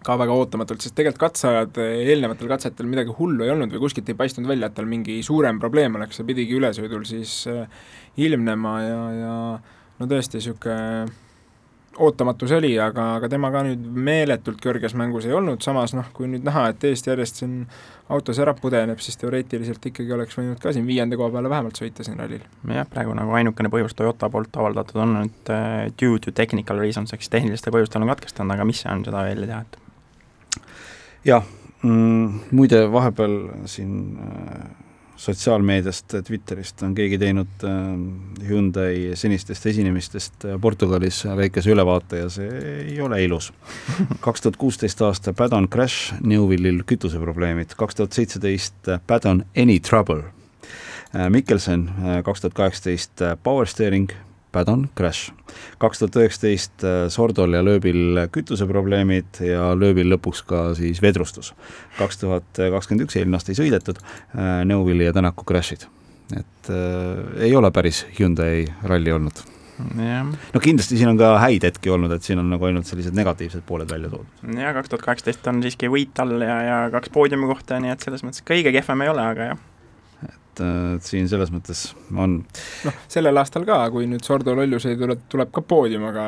ka 0.07 0.17
väga 0.21 0.37
ootamatult, 0.37 0.83
sest 0.85 0.97
tegelikult 0.99 1.29
katseajad 1.29 1.81
eelnevatel 1.83 2.51
katsetel 2.51 2.89
midagi 2.91 3.15
hullu 3.19 3.47
ei 3.47 3.53
olnud 3.55 3.75
või 3.75 3.85
kuskilt 3.85 4.11
ei 4.11 4.19
paistnud 4.19 4.49
välja, 4.51 4.71
et 4.71 4.79
tal 4.79 4.89
mingi 4.91 5.21
suurem 5.27 5.61
probleem 5.63 5.99
oleks, 5.99 6.19
see 6.19 6.29
pidigi 6.29 6.59
ülesõidul 6.59 7.05
siis 7.09 7.43
äh, 7.51 7.67
ilmnema 8.23 8.79
ja, 8.83 9.03
ja 9.19 9.37
no 9.99 10.11
tõesti, 10.11 10.41
niisugune 10.41 11.13
ootamatu 11.99 12.49
see 12.49 12.57
oli, 12.57 12.71
aga, 12.81 13.05
aga 13.19 13.29
tema 13.33 13.51
ka 13.53 13.63
nüüd 13.67 13.83
meeletult 14.07 14.61
kõrges 14.65 14.95
mängus 14.99 15.27
ei 15.29 15.35
olnud, 15.37 15.61
samas 15.65 15.93
noh, 15.97 16.09
kui 16.17 16.29
nüüd 16.31 16.45
näha, 16.47 16.69
et 16.73 16.87
eest 16.89 17.09
järjest 17.09 17.43
siin 17.43 17.59
autos 18.13 18.41
ära 18.43 18.55
pudeneb, 18.57 19.01
siis 19.05 19.21
teoreetiliselt 19.21 19.85
ikkagi 19.93 20.17
oleks 20.17 20.37
võinud 20.39 20.61
ka 20.63 20.73
siin 20.75 20.89
viienda 20.89 21.19
koha 21.21 21.33
peale 21.35 21.53
vähemalt 21.53 21.79
sõita 21.81 22.07
siin 22.07 22.19
rallil. 22.21 22.45
jah, 22.73 22.89
praegu 22.89 23.17
nagu 23.19 23.37
ainukene 23.37 23.73
põhjus 23.73 23.97
Toyota 23.99 24.31
poolt 24.33 24.57
avaldatud 24.57 25.05
on 25.05 25.17
nüüd 25.21 25.53
uh, 25.53 25.87
due 26.01 26.21
to 26.23 26.33
technical 26.33 26.81
reasons, 26.81 27.13
ehk 27.13 27.25
siis 27.25 27.37
tehnilistel 27.37 27.75
põhjustel 27.75 28.05
on 28.05 28.15
katkestanud, 28.15 28.57
aga 28.57 28.69
mis 28.69 28.85
see 28.85 28.93
on, 28.93 29.05
seda 29.09 29.27
veel 29.29 29.45
ei 29.45 29.53
tea, 29.53 29.63
et 29.67 29.82
jah 31.25 31.45
mm,, 31.83 32.41
muide 32.51 32.85
vahepeal 32.93 33.37
siin 33.71 34.19
äh, 34.19 34.65
sotsiaalmeediast, 35.23 36.15
Twitterist 36.27 36.83
on 36.83 36.95
keegi 36.95 37.19
teinud 37.19 37.65
äh, 37.67 38.49
Hyundai 38.49 39.13
senistest 39.19 39.67
esinemistest 39.71 40.47
äh, 40.49 40.59
Portugalis 40.61 41.23
väikese 41.37 41.71
ülevaate 41.75 42.25
ja 42.25 42.31
see 42.33 42.49
ei 42.89 43.01
ole 43.01 43.23
ilus. 43.25 43.53
kaks 44.27 44.43
tuhat 44.43 44.59
kuusteist 44.59 45.03
aasta 45.03 45.35
Padon 45.37 45.69
Crash, 45.71 46.15
Newville'il 46.27 46.83
kütuseprobleemid, 46.87 47.77
kaks 47.79 48.01
tuhat 48.01 48.19
seitseteist 48.19 48.93
Padon 49.07 49.45
Any 49.57 49.79
Trouble, 49.81 50.25
äh, 51.15 51.31
Mikkelson 51.31 51.89
kaks 52.25 52.43
tuhat 52.43 52.59
kaheksateist 52.59 53.27
Power 53.43 53.67
Steering, 53.71 54.11
Padon 54.53 54.89
Crash. 54.99 55.33
kaks 55.81 56.03
tuhat 56.03 56.19
üheksateist 56.21 56.85
äh, 56.85 57.07
Sordol 57.13 57.57
ja 57.57 57.63
Lööbil 57.65 58.27
kütuseprobleemid 58.33 59.41
ja 59.47 59.73
Lööbil 59.79 60.11
lõpuks 60.13 60.45
ka 60.47 60.65
siis 60.79 61.03
vedrustus. 61.03 61.55
kaks 61.99 62.21
tuhat 62.21 62.61
kakskümmend 62.61 63.07
üks, 63.07 63.17
eelmine 63.17 63.41
aasta 63.41 63.55
ei 63.55 63.61
sõidetud, 63.63 64.03
äh, 64.37 64.61
Neuvilli 64.69 65.09
ja 65.09 65.17
Tänaku 65.17 65.47
crash'id. 65.49 65.89
et 66.37 66.71
äh, 66.71 67.49
ei 67.49 67.57
ole 67.57 67.71
päris 67.71 68.05
Hyundai 68.19 68.67
ralli 68.85 69.13
olnud 69.13 69.43
jah. 69.97 70.29
no 70.55 70.61
kindlasti 70.61 71.01
siin 71.01 71.13
on 71.13 71.19
ka 71.21 71.35
häid 71.43 71.65
hetki 71.67 71.91
olnud, 71.91 72.13
et 72.13 72.23
siin 72.23 72.41
on 72.43 72.51
nagu 72.53 72.69
ainult 72.69 72.89
sellised 72.89 73.17
negatiivsed 73.17 73.65
pooled 73.67 73.91
välja 73.91 74.13
toodud. 74.13 74.47
jaa, 74.61 74.77
kaks 74.77 74.93
tuhat 74.93 75.09
kaheksateist 75.09 75.53
on 75.53 75.63
siiski 75.65 75.91
võit 75.93 76.23
all 76.23 76.45
ja, 76.45 76.63
ja 76.69 76.79
kaks 76.95 77.13
poodiumi 77.15 77.51
kohta, 77.51 77.81
nii 77.83 77.95
et 77.95 78.05
selles 78.05 78.25
mõttes 78.27 78.45
kõige 78.47 78.75
kehvem 78.75 79.07
ei 79.07 79.13
ole, 79.17 79.29
aga 79.35 79.53
jah 79.53 79.69
et, 80.53 80.63
et 80.97 81.07
siin 81.07 81.29
selles 81.31 81.51
mõttes 81.53 81.85
on 82.13 82.39
noh, 82.87 83.03
sellel 83.11 83.41
aastal 83.41 83.65
ka, 83.69 83.79
kui 83.95 84.07
nüüd 84.11 84.25
Sordo 84.27 84.55
lollus 84.57 84.87
ei 84.91 84.99
tule, 85.01 85.17
tuleb 85.33 85.53
ka 85.55 85.65
poodium, 85.65 86.05
aga 86.11 86.27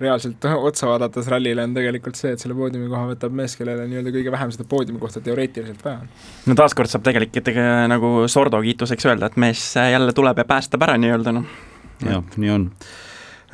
reaalselt 0.00 0.46
otsa 0.68 0.90
vaadates 0.90 1.28
rallile 1.32 1.66
on 1.66 1.76
tegelikult 1.76 2.18
see, 2.18 2.34
et 2.34 2.42
selle 2.42 2.56
poodiumi 2.58 2.90
koha 2.90 3.10
võtab 3.12 3.36
mees, 3.36 3.56
kellele 3.58 3.86
nii-öelda 3.90 4.14
kõige 4.16 4.34
vähem 4.34 4.54
seda 4.54 4.66
poodiumi 4.70 5.02
kohta 5.02 5.22
teoreetiliselt 5.24 5.84
vaja 5.84 6.04
on. 6.04 6.10
no 6.50 6.58
taaskord 6.58 6.92
saab 6.92 7.06
tegelikult 7.06 7.54
nagu 7.90 8.14
Sordo 8.30 8.62
kiituseks 8.64 9.10
öelda, 9.10 9.30
et 9.30 9.40
mees 9.40 9.64
jälle 9.76 10.16
tuleb 10.16 10.42
ja 10.42 10.48
päästab 10.48 10.88
ära 10.88 10.98
nii-öelda, 11.00 11.34
noh. 11.40 11.56
jah, 12.06 12.36
nii 12.36 12.54
on 12.56 12.68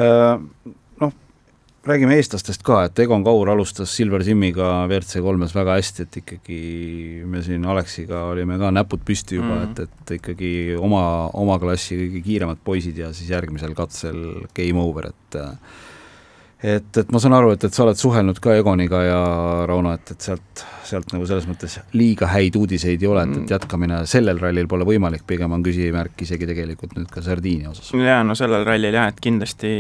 uh, 0.01 0.75
räägime 1.87 2.17
eestlastest 2.19 2.65
ka, 2.67 2.81
et 2.87 2.99
Egon 3.03 3.25
Kaur 3.25 3.51
alustas 3.53 3.93
Silver 3.95 4.25
Simmiga 4.27 4.69
WRC 4.89 5.21
kolmes 5.23 5.55
väga 5.55 5.77
hästi, 5.79 6.07
et 6.07 6.19
ikkagi 6.23 6.61
me 7.31 7.43
siin 7.47 7.67
Aleksiga 7.69 8.25
olime 8.33 8.59
ka 8.61 8.73
näpud 8.75 9.05
püsti 9.07 9.39
juba 9.39 9.55
mm, 9.55 9.61
-hmm. 9.61 9.83
et, 9.85 10.01
et 10.03 10.15
ikkagi 10.19 10.53
oma, 10.79 11.03
oma 11.35 11.59
klassi 11.63 11.99
kõige 12.01 12.23
kiiremad 12.27 12.63
poisid 12.65 12.99
ja 12.99 13.13
siis 13.13 13.31
järgmisel 13.31 13.75
katsel 13.79 14.19
game 14.57 14.83
over, 14.83 15.13
et 15.13 15.39
et, 16.63 16.89
et 16.97 17.11
ma 17.13 17.21
saan 17.21 17.35
aru, 17.37 17.51
et, 17.53 17.65
et 17.69 17.75
sa 17.75 17.85
oled 17.85 17.99
suhelnud 18.01 18.39
ka 18.41 18.55
Egoniga 18.57 19.03
ja 19.05 19.19
Rauno, 19.69 19.93
et, 19.97 20.13
et 20.15 20.27
sealt, 20.29 20.63
sealt 20.89 21.13
nagu 21.13 21.27
selles 21.29 21.45
mõttes 21.49 21.75
liiga 21.97 22.31
häid 22.33 22.57
uudiseid 22.57 23.03
ei 23.03 23.11
ole, 23.11 23.27
et, 23.27 23.35
et 23.35 23.43
mm. 23.43 23.51
jätkamine 23.53 23.99
sellel 24.09 24.41
rallil 24.41 24.69
pole 24.71 24.87
võimalik, 24.89 25.27
pigem 25.29 25.53
on 25.53 25.65
küsimärk 25.67 26.25
isegi 26.25 26.49
tegelikult 26.49 26.97
nüüd 26.97 27.11
ka 27.13 27.21
Sardiinia 27.25 27.73
osas. 27.75 27.91
jaa, 27.93 28.23
no 28.25 28.37
sellel 28.39 28.65
rallil 28.65 28.97
jah, 28.97 29.11
et 29.13 29.21
kindlasti 29.21 29.73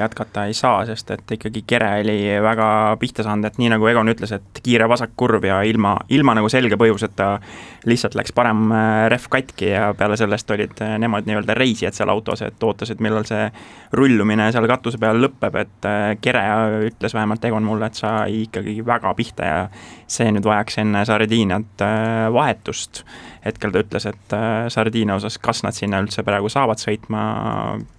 jätkata 0.00 0.46
ei 0.48 0.56
saa, 0.56 0.86
sest 0.88 1.12
et 1.12 1.36
ikkagi 1.36 1.66
kere 1.68 1.92
oli 2.00 2.18
väga 2.46 2.68
pihta 3.02 3.26
saanud, 3.26 3.50
et 3.50 3.60
nii 3.60 3.74
nagu 3.76 3.92
Egon 3.92 4.12
ütles, 4.12 4.32
et 4.32 4.62
kiire 4.64 4.88
vasakkurv 4.88 5.44
ja 5.44 5.60
ilma, 5.68 5.98
ilma 6.08 6.36
nagu 6.38 6.48
selge 6.52 6.80
põhjuseta 6.80 7.34
lihtsalt 7.86 8.16
läks 8.18 8.32
parem 8.36 8.70
äh, 8.72 9.04
rehv 9.12 9.28
katki 9.30 9.70
ja 9.70 9.90
peale 9.98 10.16
sellest 10.18 10.50
olid 10.50 10.80
äh, 10.82 10.96
nemad 11.02 11.28
nii-öelda 11.28 11.54
reisijad 11.54 11.94
seal 11.96 12.10
autos, 12.10 12.42
et 12.42 12.62
ootasid, 12.62 13.04
millal 13.04 13.28
see 13.28 13.46
rullumine 13.96 14.48
seal 14.54 14.66
katuse 14.70 14.98
peal 15.02 15.20
lõpeb, 15.22 15.60
et 15.60 15.86
äh, 15.86 16.05
Kere 16.20 16.42
ütles 16.88 17.14
vähemalt 17.14 17.44
Egon 17.44 17.66
mulle, 17.66 17.90
et 17.90 17.98
sai 17.98 18.42
ikkagi 18.46 18.78
väga 18.86 19.12
pihta 19.18 19.48
ja 19.48 19.62
see 20.10 20.28
nüüd 20.34 20.46
vajaks 20.46 20.78
enne 20.82 21.02
Sardiiniat 21.06 21.82
äh, 21.84 22.26
vahetust. 22.34 23.04
hetkel 23.46 23.70
ta 23.70 23.82
ütles, 23.84 24.06
et 24.10 24.34
äh, 24.34 24.66
Sardiinia 24.72 25.14
osas, 25.20 25.38
kas 25.38 25.62
nad 25.62 25.74
sinna 25.74 26.00
üldse 26.02 26.24
praegu 26.26 26.50
saavad 26.50 26.82
sõitma, 26.82 27.20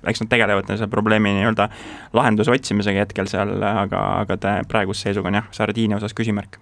eks 0.07 0.23
nad 0.23 0.31
tegelevad 0.33 0.67
selle 0.73 0.89
probleemi 0.91 1.31
nii-öelda 1.37 1.69
lahenduse 2.17 2.51
otsimisega 2.51 3.05
hetkel 3.05 3.31
seal, 3.31 3.55
aga, 3.63 4.03
aga 4.23 4.39
ta 4.43 4.55
praeguse 4.67 5.07
seisuga 5.07 5.31
on 5.31 5.39
jah, 5.41 5.51
Sardiinia 5.55 6.01
osas 6.01 6.15
küsimärk. 6.17 6.59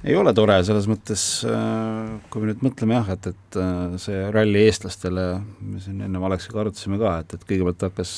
Ei 0.00 0.14
ole 0.16 0.32
tore, 0.32 0.54
selles 0.64 0.86
mõttes 0.88 1.22
äh, 1.44 2.12
kui 2.32 2.40
me 2.40 2.48
nüüd 2.48 2.62
mõtleme 2.64 2.96
jah, 2.96 3.08
et, 3.12 3.26
et 3.34 3.58
see 4.00 4.22
ralli 4.32 4.62
eestlastele, 4.64 5.26
me 5.60 5.80
siin 5.84 6.00
ennem 6.06 6.24
Aleksiga 6.24 6.62
arutasime 6.62 6.96
ka, 7.00 7.18
et, 7.20 7.36
et 7.36 7.44
kõigepealt 7.44 7.88
hakkas 7.90 8.14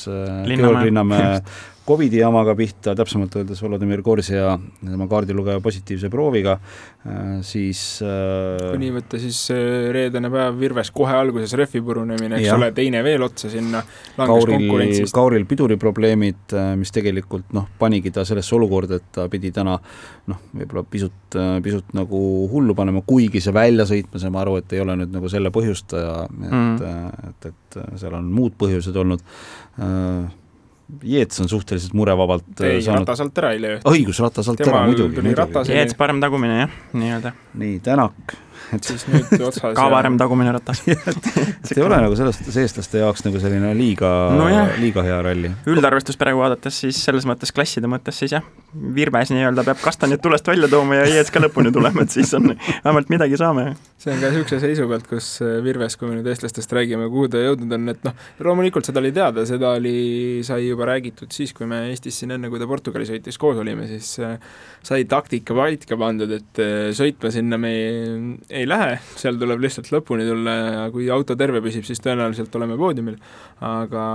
Georg 0.47 0.83
Linnamäe 0.85 1.41
Covidi 1.83 2.21
jamaga 2.21 2.53
pihta, 2.55 2.93
täpsemalt 2.95 3.33
öeldes 3.35 3.59
Volodõmõr 3.59 3.99
Korsja 4.05 4.53
tema 4.79 5.07
kaardilugeja 5.11 5.59
positiivse 5.63 6.07
prooviga, 6.11 6.55
siis 7.43 7.81
kui 7.99 8.79
nii 8.79 8.91
võtta, 8.95 9.19
siis 9.19 9.39
reedene 9.91 10.31
päev 10.31 10.61
Virves 10.61 10.93
kohe 10.95 11.17
alguses 11.17 11.51
rehvi 11.59 11.81
purunemine, 11.83 12.37
eks 12.39 12.47
ja. 12.47 12.55
ole, 12.55 12.69
teine 12.75 13.01
veel 13.03 13.25
otsa 13.25 13.51
sinna, 13.51 13.81
Kauril, 14.15 14.69
Kauril 15.11 15.47
piduriprobleemid, 15.49 16.55
mis 16.79 16.95
tegelikult 16.95 17.51
noh, 17.57 17.67
panigi 17.79 18.13
ta 18.15 18.23
sellesse 18.27 18.55
olukorda, 18.55 19.01
et 19.01 19.09
ta 19.17 19.27
pidi 19.31 19.51
täna 19.55 19.75
noh, 20.31 20.39
võib-olla 20.53 20.85
pisut, 20.87 21.35
pisut 21.65 21.91
nagu 21.97 22.21
hullu 22.53 22.77
panema, 22.79 23.03
kuigi 23.07 23.41
see 23.43 23.55
väljasõit, 23.55 24.07
me 24.13 24.23
saame 24.23 24.39
aru, 24.39 24.55
et 24.61 24.77
ei 24.77 24.85
ole 24.85 24.95
nüüd 25.01 25.11
nagu 25.11 25.31
selle 25.31 25.51
põhjustaja, 25.51 26.15
et 26.29 26.47
mm., 26.47 27.27
et, 27.33 27.51
et 27.51 27.77
seal 27.99 28.15
on 28.15 28.31
muud 28.31 28.55
põhjused 28.59 28.95
olnud 29.03 29.27
Jeets 31.01 31.41
on 31.41 31.49
suhteliselt 31.49 31.93
murevabalt 31.97 32.61
ei 32.61 32.81
saanud..., 32.85 33.07
Ratas 33.07 33.21
alt 33.25 33.37
ära 33.41 33.51
ei 33.55 33.61
löö. 33.61 33.79
õigus, 33.89 34.19
Ratas 34.23 34.49
alt 34.51 34.61
ära, 34.65 34.85
muidugi, 34.87 35.21
muidugi. 35.25 35.73
Jeets 35.73 35.97
parem 35.99 36.21
tagumine 36.23 36.59
jah, 36.63 36.79
nii-öelda. 36.93 37.33
nii, 37.59 37.79
Tänak 37.83 38.35
et 38.75 38.89
siis 38.89 39.05
nüüd 39.09 39.33
otsas 39.47 39.75
ka 39.77 39.87
varem 39.91 40.17
tagumine 40.21 40.53
ratas 40.55 40.83
et 40.87 41.29
ei 41.77 41.83
ole 41.83 41.99
nagu 42.05 42.17
sellest 42.19 42.49
eestlaste 42.63 43.03
jaoks 43.03 43.25
nagu 43.27 43.41
selline 43.43 43.73
liiga 43.77 44.11
no, 44.37 44.49
liiga 44.81 45.05
hea 45.05 45.21
ralli. 45.25 45.53
üldarvestust 45.69 46.21
praegu 46.21 46.43
vaadates 46.43 46.83
siis 46.85 46.99
selles 47.05 47.27
mõttes 47.29 47.53
klasside 47.55 47.89
mõttes 47.91 48.21
siis 48.21 48.35
jah, 48.37 48.45
Virves 48.73 49.29
nii-öelda 49.33 49.65
peab 49.67 49.81
kastanjed 49.83 50.21
tulest 50.23 50.47
välja 50.49 50.69
tooma 50.71 50.97
ja 50.97 51.09
Jeets 51.09 51.31
ka 51.33 51.41
lõpuni 51.43 51.69
tulema, 51.73 52.05
et 52.05 52.13
siis 52.13 52.31
on, 52.37 52.55
vähemalt 52.55 53.11
midagi 53.13 53.37
saame. 53.37 53.73
see 54.01 54.13
on 54.13 54.21
ka 54.21 54.31
niisuguse 54.31 54.59
seisu 54.63 54.87
pealt, 54.89 55.05
kus 55.09 55.27
äh, 55.45 55.59
Virves, 55.63 55.97
kui 55.99 56.09
me 56.09 56.17
nüüd 56.17 56.29
eestlastest 56.31 56.73
räägime, 56.73 57.05
kuhu 57.13 57.29
ta 57.31 57.41
jõudnud 57.43 57.75
on, 57.77 57.91
et 57.93 58.07
noh, 58.07 58.15
loomulikult 58.43 58.89
seda 58.89 59.01
oli 59.03 59.13
teada, 59.15 59.45
seda 59.49 59.75
oli, 59.77 59.93
sai 60.45 60.67
juba 60.67 60.89
räägitud 60.89 61.31
siis, 61.33 61.53
kui 61.55 61.69
me 61.69 61.83
Eestis 61.91 62.17
siin 62.21 62.33
enne, 62.35 62.49
kui 62.51 62.61
ta 62.61 62.67
Portugali 62.69 63.07
sõitis 63.07 63.37
koos 63.41 63.61
olime, 63.61 63.85
siis 63.91 64.15
äh, 64.25 64.35
sai 64.83 65.05
taktika 65.09 65.55
paika 65.57 65.99
pandud, 65.99 66.33
et 66.33 66.63
äh, 66.63 66.89
sõitma 66.97 67.31
sinna 67.33 67.61
me 67.61 67.73
ei 68.53 68.67
lähe, 68.69 68.97
seal 69.17 69.37
tuleb 69.41 69.61
lihtsalt 69.63 69.89
lõpuni 69.93 70.25
tulla 70.27 70.53
ja 70.53 70.85
kui 70.93 71.09
auto 71.13 71.35
terve 71.39 71.61
püsib, 71.65 71.85
siis 71.87 72.01
tõenäoliselt 72.03 72.53
oleme 72.59 72.77
poodiumil. 72.79 73.17
aga 73.63 74.05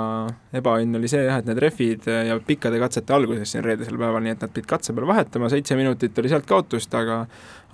ebaõnn 0.60 0.98
oli 0.98 1.10
see 1.10 1.24
jah, 1.24 1.40
et 1.40 1.48
need 1.48 1.60
rehvid 1.62 2.08
ja 2.28 2.38
pikkade 2.46 2.80
katsete 2.80 3.14
alguses 3.16 3.52
siin 3.52 3.64
reedesel 3.64 3.98
päeval, 3.98 4.22
nii 4.24 4.36
et 4.36 4.44
nad 4.44 4.54
pidid 4.54 4.68
katse 4.70 4.94
peal 4.94 5.08
vahetama, 5.08 5.50
seitse 5.52 5.76
minutit 5.78 6.18
oli 6.18 6.32
sealt 6.32 6.46
kaotust, 6.48 6.94
aga 6.94 7.24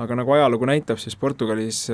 aga 0.02 0.16
nagu 0.18 0.32
ajalugu 0.34 0.66
näitab, 0.66 0.98
siis 0.98 1.14
Portugalis 1.16 1.84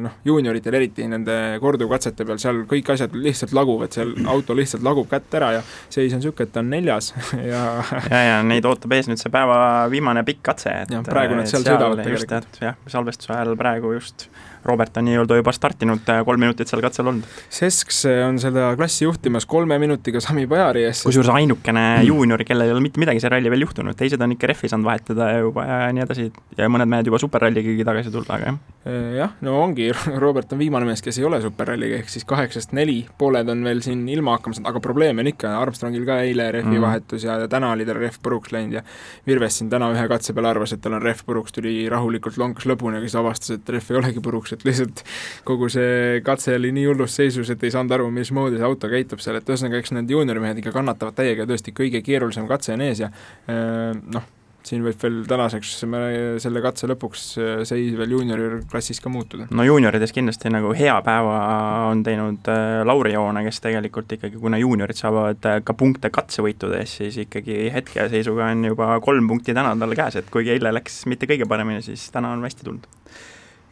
noh, 0.00 0.14
juunioritel 0.24 0.76
eriti 0.78 1.04
nende 1.08 1.58
korduvkatsete 1.60 2.24
peal, 2.24 2.38
seal 2.40 2.62
kõik 2.68 2.88
asjad 2.94 3.12
lihtsalt 3.12 3.52
laguvad, 3.56 3.92
seal 3.92 4.14
auto 4.32 4.56
lihtsalt 4.56 4.84
lagub 4.86 5.10
kätt 5.10 5.36
ära 5.36 5.50
ja 5.58 5.60
seis 5.92 6.14
on 6.16 6.22
niisugune, 6.22 6.48
et 6.48 6.54
ta 6.54 6.62
on 6.62 6.70
neljas 6.72 7.10
ja 7.52 7.62
ja, 8.08 8.22
ja 8.30 8.38
neid 8.46 8.64
ootab 8.68 8.96
ees 8.96 9.10
nüüd 9.10 9.20
see 9.20 9.32
päeva 9.32 9.58
viimane 9.92 10.24
pikk 10.24 10.40
katse, 10.48 10.72
et 10.86 10.94
ja 10.96 11.02
praegu 11.04 11.36
nad 11.36 11.50
seal 11.50 11.66
sõidavad 11.66 12.00
tegelikult. 12.00 12.60
jah, 12.62 12.80
salvestuse 12.94 13.34
ajal 13.36 13.52
praegu 13.60 13.92
just 13.98 14.11
next. 14.18 14.28
Robert 14.64 14.96
on 14.96 15.08
nii-öelda 15.08 15.38
juba 15.40 15.52
startinud, 15.54 16.04
äh, 16.12 16.22
kolm 16.26 16.40
minutit 16.42 16.70
seal 16.70 16.82
katsel 16.84 17.08
olnud. 17.10 17.26
Sesks 17.52 18.04
äh, 18.06 18.22
on 18.26 18.38
seda 18.42 18.70
klassi 18.78 19.06
juhtimas 19.06 19.46
kolme 19.50 19.78
minutiga 19.82 20.20
Sami 20.22 20.46
Pajari 20.50 20.86
ees. 20.88 21.02
kusjuures 21.06 21.32
ainukene 21.34 21.84
mm. 21.98 22.06
juunior, 22.06 22.44
kellel 22.46 22.68
ei 22.68 22.74
ole 22.76 22.84
mitte 22.84 23.02
midagi 23.02 23.22
see 23.22 23.32
ralli 23.32 23.50
veel 23.50 23.66
juhtunud, 23.66 23.96
teised 23.98 24.22
on 24.22 24.36
ikka 24.36 24.52
rehvi 24.52 24.70
saanud 24.70 24.86
vahetada 24.86 25.30
juba 25.40 25.66
ja 25.66 25.80
nii 25.94 26.04
edasi 26.04 26.28
ja 26.58 26.68
mõned 26.70 26.90
mehed 26.90 27.10
juba 27.10 27.20
superralligagi 27.22 27.86
tagasi 27.88 28.14
tulla, 28.14 28.38
aga 28.38 28.52
jah. 28.52 28.60
Äh, 28.86 29.08
jah, 29.18 29.34
no 29.46 29.56
ongi, 29.62 29.88
Robert 30.24 30.52
on 30.54 30.62
viimane 30.62 30.86
mees, 30.88 31.02
kes 31.04 31.18
ei 31.20 31.26
ole 31.26 31.42
superralliga, 31.42 31.98
ehk 32.02 32.10
siis 32.12 32.26
kaheksast 32.28 32.74
neli, 32.78 33.00
pooled 33.18 33.50
on 33.52 33.66
veel 33.66 33.82
siin 33.84 34.06
ilma 34.10 34.36
hakkama 34.38 34.58
saanud, 34.58 34.70
aga 34.72 34.82
probleeme 34.84 35.22
on 35.22 35.30
ikka, 35.30 35.52
Armstrongil 35.60 36.06
ka 36.08 36.20
eile 36.26 36.48
rehvi 36.54 36.76
mm. 36.76 36.86
vahetus 36.86 37.26
ja, 37.26 37.40
ja 37.42 37.50
täna 37.50 37.70
oli 37.74 37.86
tal 37.88 37.98
rehv 37.98 38.18
puruks 38.22 38.54
läinud 38.54 38.78
ja 38.78 38.86
Virves 39.26 39.58
siin 39.60 39.70
täna 39.72 39.90
ühe 39.94 40.06
katse 40.10 40.34
peal 40.34 40.50
arvas, 40.50 40.74
et 40.74 40.82
tal 40.82 40.96
on 40.98 41.02
rehv 41.02 41.22
puruks, 41.26 41.54
tuli 41.54 41.76
rahulikult 41.92 42.38
lonkas 42.42 42.66
lõpuni, 42.70 42.98
aga 42.98 43.06
siis 43.06 43.18
avastas, 43.20 43.54
et 43.58 43.74
rehv 43.76 43.92
ei 43.92 44.00
olegi 44.02 44.24
puruks, 44.24 44.51
et 44.56 44.66
lihtsalt 44.68 45.04
kogu 45.48 45.70
see 45.72 46.20
katse 46.26 46.56
oli 46.58 46.72
nii 46.76 46.88
hullus 46.90 47.16
seisus, 47.20 47.50
et 47.52 47.64
ei 47.64 47.72
saanud 47.74 47.96
aru, 47.98 48.10
mismoodi 48.14 48.60
see 48.60 48.68
auto 48.68 48.90
käitub 48.92 49.22
seal, 49.22 49.40
et 49.40 49.48
ühesõnaga, 49.48 49.80
eks 49.82 49.96
need 49.96 50.12
juuniorimehed 50.12 50.62
ikka 50.62 50.74
kannatavad 50.74 51.18
täiega, 51.18 51.48
tõesti 51.48 51.74
kõige 51.76 52.04
keerulisem 52.04 52.48
katse 52.50 52.76
on 52.76 52.86
ees 52.86 53.02
ja 53.04 53.10
äh, 53.12 53.90
noh, 53.92 54.28
siin 54.66 54.84
võib 54.84 54.98
veel 55.02 55.22
tänaseks 55.28 55.72
selle 56.42 56.62
katse 56.64 56.88
lõpuks 56.90 57.24
äh, 57.40 57.62
seis 57.68 57.96
veel 57.98 58.14
juuniorklassis 58.16 59.02
ka 59.02 59.10
muutuda. 59.12 59.48
no 59.50 59.66
juuniorides 59.66 60.14
kindlasti 60.14 60.52
nagu 60.54 60.72
hea 60.76 60.94
päeva 61.06 61.36
on 61.90 62.04
teinud 62.06 62.50
äh, 62.52 62.82
Lauri 62.86 63.14
Joone, 63.16 63.44
kes 63.46 63.62
tegelikult 63.64 64.16
ikkagi, 64.18 64.38
kuna 64.42 64.60
juuniorid 64.62 64.98
saavad 64.98 65.50
ka 65.66 65.76
punkte 65.78 66.12
katsevõitude 66.14 66.80
eest, 66.82 67.02
siis 67.02 67.20
ikkagi 67.26 67.66
hetkeseisuga 67.74 68.52
on 68.54 68.70
juba 68.72 68.94
kolm 69.04 69.30
punkti 69.30 69.56
täna 69.56 69.74
tal 69.78 69.98
käes, 69.98 70.20
et 70.20 70.30
kuigi 70.32 70.54
eile 70.56 70.74
läks 70.74 71.04
mitte 71.10 71.30
kõige 71.30 71.48
paremini, 71.50 71.82
siis 71.84 72.08
täna 72.14 72.34
on 72.36 72.44
hästi 72.46 72.68
tulnud 72.68 72.90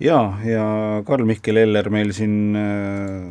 jaa, 0.01 0.39
ja 0.45 0.65
Karl-Mihkel 1.07 1.61
Eller 1.61 1.91
meil 1.93 2.13
siin 2.17 2.57
äh, 2.57 3.25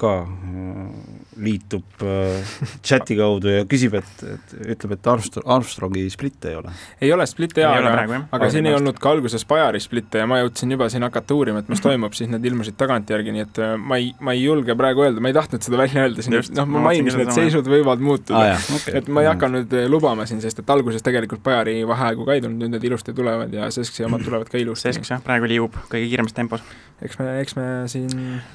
ka 0.00 0.12
äh, 0.24 1.20
liitub 1.40 2.02
äh, 2.04 2.52
chati 2.84 3.16
kaudu 3.18 3.52
ja 3.52 3.64
küsib, 3.68 3.94
et, 4.00 4.24
et 4.24 4.54
ütleb, 4.74 4.94
et 4.96 5.08
Armstrong, 5.12 5.46
Armstrongi 5.56 6.04
splitte 6.12 6.50
ei 6.52 6.58
ole. 6.58 6.72
ei 7.00 7.12
ole 7.14 7.26
splitte 7.28 7.64
jaa, 7.64 7.74
aga, 7.78 7.92
praegu, 7.96 8.20
aga 8.36 8.50
siin 8.52 8.68
ei 8.68 8.76
olnud 8.76 8.98
ka 9.00 9.12
alguses 9.14 9.44
Bajari 9.48 9.80
splitte 9.82 10.22
ja 10.22 10.28
ma 10.30 10.40
jõudsin 10.42 10.74
juba 10.74 10.90
siin 10.92 11.04
hakata 11.06 11.36
uurima, 11.36 11.62
et 11.62 11.70
mis 11.72 11.82
toimub, 11.86 12.16
siis 12.16 12.30
need 12.32 12.48
ilmusid 12.50 12.78
tagantjärgi, 12.80 13.34
nii 13.36 13.44
et 13.46 13.62
äh, 13.62 13.74
ma 13.80 14.00
ei, 14.00 14.10
ma 14.20 14.36
ei 14.36 14.44
julge 14.44 14.76
praegu 14.78 15.06
öelda, 15.06 15.22
ma 15.22 15.32
ei 15.32 15.36
tahtnud 15.36 15.66
seda 15.66 15.80
välja 15.80 16.06
öelda 16.06 16.26
siin, 16.26 16.38
noh, 16.58 16.70
ma 16.76 16.84
mainisin, 16.90 17.24
et 17.26 17.34
seisud 17.36 17.68
võivad 17.70 18.04
muutuda 18.04 18.44
ah,. 18.54 18.68
Okay. 18.80 18.96
et 19.00 19.08
ma 19.12 19.24
ei 19.24 19.30
hakka 19.30 19.50
nüüd 19.52 19.74
lubama 19.92 20.26
siin, 20.28 20.42
sest 20.44 20.62
et 20.62 20.72
alguses 20.72 21.04
tegelikult 21.04 21.44
Bajari 21.44 21.80
vaheaegu 21.88 22.28
ka 22.28 22.36
ei 22.36 22.44
tulnud, 22.44 22.64
nüüd 22.64 22.76
need 22.76 22.88
ilusti 22.90 23.14
tulevad 23.16 23.52
ja 23.54 23.68
Sesksi 23.72 24.04
omad 24.06 24.24
tulevad 24.24 24.48
ka 24.50 24.58
ilusti. 24.60 24.88
Sesks 24.88 25.12
jah, 25.12 25.20
praegu 25.24 25.48
liigub 25.50 25.76
kõige 25.90 26.08
kiiremas 26.08 26.34
tempos. 26.36 26.64
eks 27.00 27.18
me, 27.20 27.26
eks 27.40 27.56
me 27.56 27.66
siin 27.88 28.10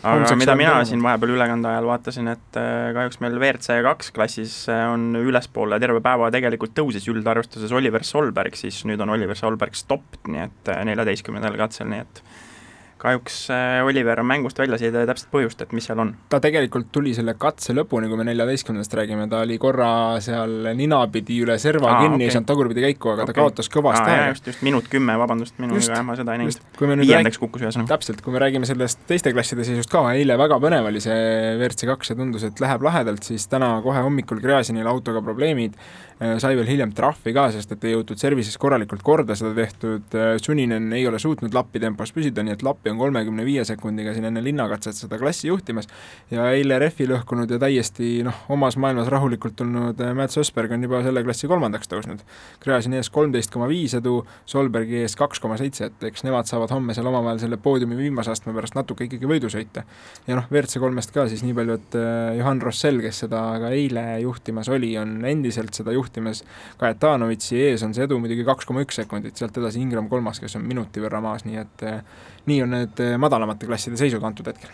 aga 0.06 0.36
mida 0.38 0.56
mina 0.58 0.76
siin 0.86 1.02
vahepeal 1.04 1.35
ülekande 1.36 1.70
ajal 1.70 1.90
vaatasin, 1.90 2.32
et 2.34 2.60
kahjuks 2.96 3.20
meil 3.24 3.38
WRC 3.38 3.80
kaks 3.86 4.12
klassis 4.16 4.56
on 4.72 5.12
ülespoole 5.20 5.80
terve 5.84 6.02
päeva 6.06 6.32
tegelikult 6.34 6.76
tõusis 6.78 7.06
üldarvestuses 7.12 7.74
Oliver 7.76 8.06
Solberg, 8.08 8.58
siis 8.60 8.82
nüüd 8.90 9.04
on 9.04 9.14
Oliver 9.16 9.38
Solberg 9.38 9.78
stopp, 9.78 10.20
nii 10.28 10.48
et 10.48 10.74
neljateistkümnendal 10.90 11.60
katsel, 11.60 11.92
nii 11.92 12.06
et 12.06 12.24
kahjuks 13.02 13.38
äh, 13.52 13.86
Oliver 13.86 14.20
on 14.22 14.28
mängust 14.30 14.60
väljas, 14.60 14.84
ei 14.86 14.92
tea 14.94 15.06
täpselt 15.10 15.32
põhjust, 15.34 15.62
et 15.66 15.74
mis 15.76 15.86
seal 15.88 16.00
on. 16.02 16.14
ta 16.32 16.40
tegelikult 16.44 16.92
tuli 16.96 17.14
selle 17.18 17.36
katse 17.40 17.76
lõpuni, 17.76 18.08
kui 18.12 18.20
me 18.20 18.28
neljateistkümnendast 18.30 18.96
räägime, 19.00 19.28
ta 19.32 19.42
oli 19.44 19.58
korra 19.62 19.90
seal 20.24 20.72
ninapidi 20.78 21.42
üle 21.44 21.58
serva 21.62 21.92
Aa, 21.92 22.06
kinni 22.06 22.22
okay., 22.22 22.30
ei 22.30 22.36
saanud 22.36 22.50
tagurpidi 22.50 22.86
käiku, 22.86 23.12
aga 23.14 23.26
okay. 23.26 23.34
ta 23.34 23.42
kaotas 23.42 23.72
kõvasti 23.74 24.08
aega. 24.14 24.32
just, 24.32 24.50
just 24.52 24.64
minut 24.66 24.88
kümme, 24.92 25.18
vabandust, 25.20 25.60
minuga 25.62 26.02
ma 26.08 26.18
seda 26.20 26.38
ei 26.38 26.44
näinud. 26.46 26.64
viiendaks 27.04 27.42
kukkus 27.42 27.68
ühesõnaga. 27.68 27.92
täpselt, 27.96 28.24
kui 28.26 28.36
me 28.36 28.44
räägime 28.46 28.70
sellest 28.70 29.04
teiste 29.10 29.36
klasside 29.36 29.68
seisust 29.68 29.92
ka, 29.92 30.06
eile 30.16 30.40
väga 30.40 30.60
põnev 30.64 30.90
oli 30.92 31.04
see 31.04 31.20
WRC 31.60 31.92
kaks 31.92 32.14
ja 32.14 32.20
tundus, 32.20 32.48
et 32.48 32.64
läheb 32.64 32.88
lahedalt, 32.88 33.28
siis 33.28 33.50
täna 33.52 33.76
kohe 33.84 34.04
hommikul 34.08 34.40
Gräzinil 34.44 34.88
autoga 34.88 35.24
probleemid 35.26 35.76
sai 36.16 36.56
veel 36.56 36.68
hiljem 36.70 36.94
trahvi 36.96 37.34
ka, 37.36 37.50
sest 37.52 37.74
et 37.76 37.82
ei 37.84 37.92
jõutud 37.92 38.20
service'is 38.20 38.56
korralikult 38.60 39.02
korda 39.04 39.36
seda 39.36 39.52
tehtud, 39.58 40.14
äh, 40.16 40.38
Suninen 40.40 40.88
ei 40.96 41.04
ole 41.10 41.20
suutnud 41.20 41.54
lappi 41.56 41.82
tempos 41.84 42.14
püsida, 42.16 42.44
nii 42.46 42.54
et 42.56 42.62
lappi 42.64 42.92
on 42.94 43.02
kolmekümne 43.02 43.44
viie 43.44 43.66
sekundiga 43.68 44.14
siin 44.16 44.30
enne 44.30 44.44
linnakatset 44.44 44.96
seda 44.96 45.20
klassi 45.20 45.50
juhtimas 45.50 45.90
ja 46.32 46.46
eile 46.56 46.78
rehvi 46.80 47.10
lõhkunud 47.12 47.52
ja 47.52 47.60
täiesti 47.60 48.22
noh, 48.24 48.38
omas 48.56 48.78
maailmas 48.80 49.12
rahulikult 49.12 49.58
tulnud 49.60 50.00
äh, 50.00 50.14
Mats 50.16 50.40
Ösberg 50.40 50.72
on 50.78 50.88
juba 50.88 51.02
selle 51.04 51.26
klassi 51.28 51.50
kolmandaks 51.52 51.92
tõusnud. 51.92 52.24
Gräzini 52.64 53.02
ees 53.02 53.12
kolmteist 53.12 53.52
koma 53.52 53.68
viis 53.68 53.98
edu, 54.00 54.22
Solbergi 54.48 55.04
ees 55.04 55.18
kaks 55.20 55.44
koma 55.44 55.60
seitse, 55.60 55.92
et 55.92 56.08
eks 56.12 56.24
nemad 56.24 56.48
saavad 56.48 56.72
homme 56.72 56.96
seal 56.96 57.12
omavahel 57.12 57.44
selle 57.44 57.60
poodiumi 57.60 58.00
viimase 58.00 58.32
astme 58.32 58.56
pärast 58.56 58.80
natuke 58.80 59.10
ikkagi 59.10 59.28
võidu 59.28 59.52
sõita. 59.52 59.84
ja 60.30 60.40
noh, 60.40 60.48
WRC 60.48 60.80
kolmest 60.80 61.12
ka 61.12 61.28
siis 61.28 61.44
nii 61.44 61.60
palju, 61.60 61.76
et 61.76 62.00
Johan 62.40 62.64
Rossell, 62.64 63.04
kes 63.04 63.26
seda 63.26 63.44
ka 63.60 63.76
eile 63.76 64.08
juhtimas 64.24 64.72
oli, 64.72 64.96
on 65.02 65.18
endiselt 65.28 65.76
seda 65.76 65.92
juhtimas 65.92 66.05
juhtimas 66.06 66.44
Kajetanovitši 66.82 67.62
ees 67.68 67.84
on 67.86 67.94
see 67.98 68.06
edu 68.08 68.20
muidugi 68.22 68.46
kaks 68.48 68.68
koma 68.70 68.86
üks 68.86 69.02
sekundit, 69.02 69.38
sealt 69.40 69.58
edasi 69.62 69.82
Ingram 69.84 70.10
kolmas, 70.12 70.40
kes 70.44 70.58
on 70.60 70.66
minuti 70.68 71.04
võrra 71.04 71.22
maas, 71.24 71.46
nii 71.48 71.62
et 71.62 71.86
eh, 71.90 72.02
nii 72.50 72.64
on 72.66 72.76
need 72.78 73.04
eh, 73.04 73.16
madalamate 73.22 73.70
klasside 73.70 74.00
seisud 74.00 74.24
antud 74.24 74.48
hetkel. 74.52 74.72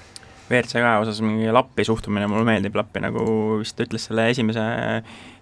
WRC 0.52 0.84
ka 0.84 0.96
osas 1.00 1.22
mingi 1.24 1.52
lappi 1.54 1.86
suhtumine, 1.88 2.28
mulle 2.28 2.48
meeldib 2.48 2.76
lappi, 2.76 3.00
nagu 3.04 3.24
vist 3.62 3.80
ütles 3.80 4.10
selle 4.10 4.28
esimese 4.34 4.66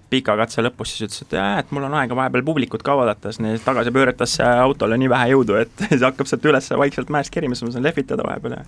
pika 0.10 0.34
katse 0.38 0.64
lõpus, 0.66 0.94
siis 0.94 1.06
ütles, 1.06 1.24
et 1.26 1.34
jaa, 1.38 1.60
et 1.62 1.74
mul 1.74 1.86
on 1.86 1.96
aega 1.98 2.18
vahepeal 2.18 2.46
publikut 2.46 2.82
ka 2.86 2.96
oodata, 2.98 3.34
siis 3.34 3.62
tagasi 3.66 3.94
pöörates 3.94 4.40
autole 4.42 4.98
nii 4.98 5.10
vähe 5.10 5.34
jõudu, 5.34 5.58
et 5.62 5.86
see 5.90 6.02
hakkab 6.06 6.30
sealt 6.30 6.46
üles 6.50 6.70
vaikselt 6.82 7.14
mäest 7.14 7.34
kerima, 7.34 7.58
siis 7.58 7.68
ma 7.68 7.76
saan 7.76 7.86
lehvitada 7.86 8.26
vahepeal 8.26 8.58
ja 8.58 8.64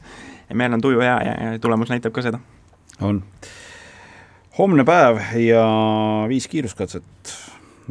ja 0.51 0.55
meil 0.55 0.73
on 0.73 0.81
tuju 0.83 0.99
hea 0.99 1.17
ja, 1.25 1.35
ja 1.45 1.59
tulemus 1.63 1.89
näitab 1.89 2.13
ka 2.15 2.25
seda. 2.25 2.39
on 2.99 3.23
homne 4.57 4.85
päev 4.87 5.21
ja 5.39 5.63
viis 6.29 6.47
kiiruskatset. 6.51 7.33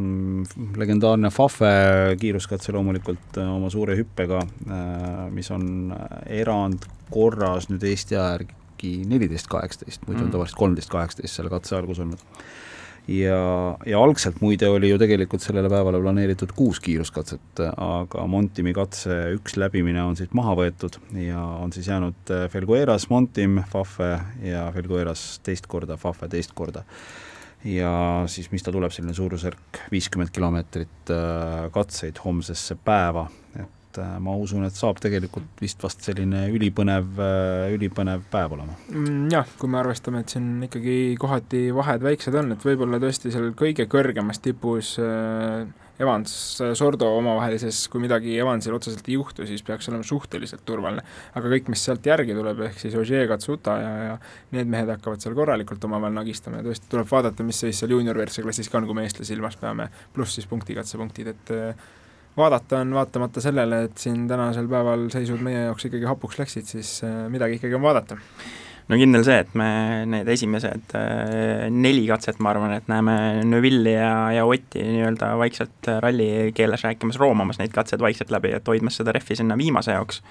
Mm, 0.01 0.44
legendaarne 0.79 1.29
Fafe 1.35 1.70
kiiruskatse 2.20 2.73
loomulikult 2.73 3.38
äh, 3.40 3.49
oma 3.53 3.68
suure 3.73 3.96
hüppega, 3.99 4.38
äh, 4.70 5.25
mis 5.35 5.51
on 5.53 5.90
erandkorras 6.31 7.66
nüüd 7.68 7.85
Eesti 7.90 8.16
aja 8.16 8.37
järgi 8.38 8.92
neliteist 9.11 9.51
kaheksateist, 9.51 10.07
muidu 10.07 10.23
on 10.23 10.29
mm. 10.29 10.35
tavaliselt 10.37 10.61
kolmteist 10.62 10.92
kaheksateist 10.94 11.40
selle 11.40 11.53
katse 11.53 11.77
algus 11.77 12.01
olnud 12.01 12.23
ja, 13.11 13.77
ja 13.87 14.01
algselt 14.01 14.40
muide 14.44 14.68
oli 14.70 14.90
ju 14.90 14.99
tegelikult 15.01 15.42
sellele 15.42 15.70
päevale 15.73 16.01
planeeritud 16.03 16.53
kuus 16.57 16.81
kiiruskatset, 16.85 17.62
aga 17.70 18.27
Montimi 18.31 18.75
katse 18.77 19.16
üks 19.35 19.57
läbimine 19.61 20.03
on 20.05 20.18
siis 20.18 20.31
maha 20.37 20.55
võetud 20.59 21.01
ja 21.18 21.42
on 21.42 21.75
siis 21.75 21.90
jäänud 21.90 22.35
äh, 22.35 22.46
Felgueras 22.53 23.09
Montim, 23.11 23.61
Fafe 23.73 24.12
ja 24.46 24.68
Felgueras 24.75 25.25
teist 25.46 25.66
korda, 25.70 25.99
Fafe 26.01 26.31
teist 26.31 26.55
korda. 26.55 26.85
ja 27.64 27.90
siis, 28.31 28.51
mis 28.53 28.62
ta 28.64 28.73
tuleb, 28.73 28.92
selline 28.94 29.14
suurusjärk 29.16 29.85
viiskümmend 29.92 30.33
kilomeetrit 30.35 31.14
äh, 31.14 31.66
katseid 31.75 32.23
homsesse 32.25 32.79
päeva, 32.85 33.27
et 33.59 33.80
et 33.90 33.98
äh, 34.03 34.14
ma 34.22 34.37
usun, 34.38 34.64
et 34.66 34.76
saab 34.76 35.00
tegelikult 35.03 35.61
vist 35.62 35.83
vast 35.83 36.05
selline 36.07 36.46
ülipõnev, 36.55 37.11
äh, 37.18 37.74
ülipõnev 37.74 38.22
päev 38.31 38.55
olema. 38.57 38.76
Mm, 38.92 39.29
jah, 39.35 39.50
kui 39.59 39.70
me 39.70 39.81
arvestame, 39.83 40.22
et 40.22 40.35
siin 40.35 40.62
ikkagi 40.66 40.96
kohati 41.20 41.68
vahed 41.74 42.07
väiksed 42.07 42.38
on, 42.38 42.55
et 42.55 42.66
võib-olla 42.66 43.03
tõesti 43.03 43.35
seal 43.35 43.50
kõige 43.59 43.88
kõrgemas 43.90 44.42
tipus 44.44 44.94
äh, 45.03 45.66
Evans, 46.00 46.33
Sordo 46.79 47.11
omavahelises, 47.18 47.83
kui 47.92 48.00
midagi 48.00 48.38
Evansil 48.40 48.72
otseselt 48.72 49.05
ei 49.11 49.18
juhtu, 49.18 49.44
siis 49.44 49.61
peaks 49.66 49.90
olema 49.90 50.07
suhteliselt 50.07 50.62
turvaline. 50.64 51.03
aga 51.37 51.53
kõik, 51.53 51.68
mis 51.74 51.83
sealt 51.85 52.07
järgi 52.07 52.37
tuleb, 52.37 52.62
ehk 52.70 52.81
siis 52.81 52.96
Ogier, 52.96 53.26
Katsuta 53.29 53.76
ja, 53.76 53.90
ja 54.07 54.14
need 54.57 54.70
mehed 54.72 54.88
hakkavad 54.94 55.20
seal 55.20 55.37
korralikult 55.37 55.85
omavahel 55.85 56.16
nagistama 56.16 56.62
ja 56.62 56.68
tõesti 56.70 56.88
tuleb 56.94 57.11
vaadata, 57.11 57.44
mis 57.44 57.61
seis 57.61 57.83
seal 57.83 57.92
juunior 57.92 58.16
WRC 58.16 58.46
klassis 58.46 58.72
ka 58.72 58.81
on, 58.81 58.88
kui 58.88 58.96
me 58.96 59.05
eestlasi 59.05 59.35
silmas 59.35 59.61
peame, 59.61 59.90
pluss 60.16 60.38
siis 60.38 60.48
punktikatsepunktid, 60.48 61.35
et 61.35 61.53
vaadata 62.37 62.81
on 62.85 62.95
vaatamata 62.95 63.43
sellele, 63.43 63.85
et 63.88 63.99
siin 63.99 64.27
tänasel 64.29 64.69
päeval 64.71 65.09
seisud 65.12 65.43
meie 65.45 65.66
jaoks 65.66 65.88
ikkagi 65.88 66.09
hapuks 66.09 66.38
läksid, 66.40 66.69
siis 66.69 67.01
äh, 67.07 67.25
midagi 67.33 67.59
ikkagi 67.59 67.79
on 67.79 67.83
vaadata. 67.85 68.19
no 68.88 68.99
kindel 68.99 69.25
see, 69.27 69.38
et 69.45 69.53
me 69.59 69.71
need 70.11 70.29
esimesed 70.35 70.95
äh, 70.99 71.66
neli 71.71 72.07
katset, 72.09 72.40
ma 72.43 72.55
arvan, 72.55 72.77
et 72.79 72.88
näeme 72.90 73.16
Neuvilli 73.49 73.97
ja, 73.97 74.14
ja 74.37 74.47
Otti 74.47 74.85
nii-öelda 74.85 75.35
vaikselt 75.38 75.90
ralli 76.05 76.53
keeles 76.55 76.87
rääkimas, 76.87 77.21
roomamas 77.21 77.61
neid 77.62 77.75
katseid 77.75 78.03
vaikselt 78.03 78.33
läbi, 78.35 78.55
et 78.57 78.73
hoidmas 78.73 79.01
seda 79.01 79.14
rehvi 79.16 79.38
sinna 79.38 79.59
viimase 79.59 79.99
jaoks 79.99 80.23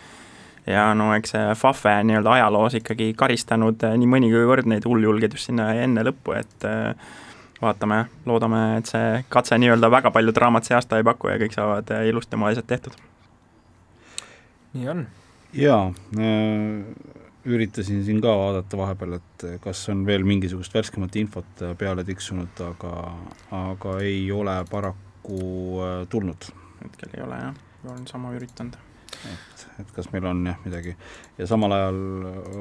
ja 0.70 0.90
no 0.98 1.12
eks 1.18 1.34
see 1.36 1.56
Fafe 1.58 1.94
nii-öelda 2.06 2.36
ajaloos 2.38 2.78
ikkagi 2.80 3.14
karistanud 3.18 3.84
äh, 3.88 3.96
nii 4.00 4.12
mõnigi 4.12 4.44
kord 4.50 4.70
neid 4.70 4.86
hulljulgeid 4.88 5.36
just 5.36 5.50
sinna 5.50 5.72
enne 5.84 6.04
lõppu, 6.08 6.36
et 6.40 6.68
äh, 6.68 6.94
vaatame, 7.62 8.06
loodame, 8.26 8.62
et 8.80 8.89
see 8.89 9.22
katse 9.34 9.58
nii-öelda 9.60 9.89
väga 9.91 10.12
palju 10.15 10.34
draamat 10.36 10.67
see 10.67 10.78
aasta 10.78 11.00
ei 11.00 11.08
paku 11.08 11.32
ja 11.32 11.38
kõik 11.41 11.56
saavad 11.56 11.93
äh, 11.95 12.08
ilusti 12.12 12.38
oma 12.39 12.52
asjad 12.54 12.67
tehtud. 12.69 12.98
nii 14.74 14.89
on. 14.93 15.06
jaa 15.54 15.86
äh,, 15.89 17.13
üritasin 17.50 18.04
siin 18.06 18.22
ka 18.22 18.36
vaadata 18.38 18.78
vahepeal, 18.78 19.17
et 19.19 19.48
kas 19.63 19.86
on 19.93 20.06
veel 20.08 20.28
mingisugust 20.28 20.76
värskemat 20.76 21.15
infot 21.22 21.65
peale 21.78 22.04
tiksunud, 22.08 22.62
aga, 22.67 22.93
aga 23.63 23.98
ei 24.04 24.28
ole 24.32 24.60
paraku 24.72 25.41
tulnud. 26.10 26.52
hetkel 26.84 27.17
ei 27.17 27.26
ole 27.26 27.41
jah, 27.48 27.65
olen 27.88 28.08
sama 28.08 28.36
üritanud 28.36 28.88
et, 29.27 29.65
et 29.84 29.91
kas 29.95 30.10
meil 30.13 30.25
on 30.29 30.45
jah 30.47 30.60
midagi 30.65 30.95
ja 31.39 31.47
samal 31.47 31.73
ajal 31.75 31.99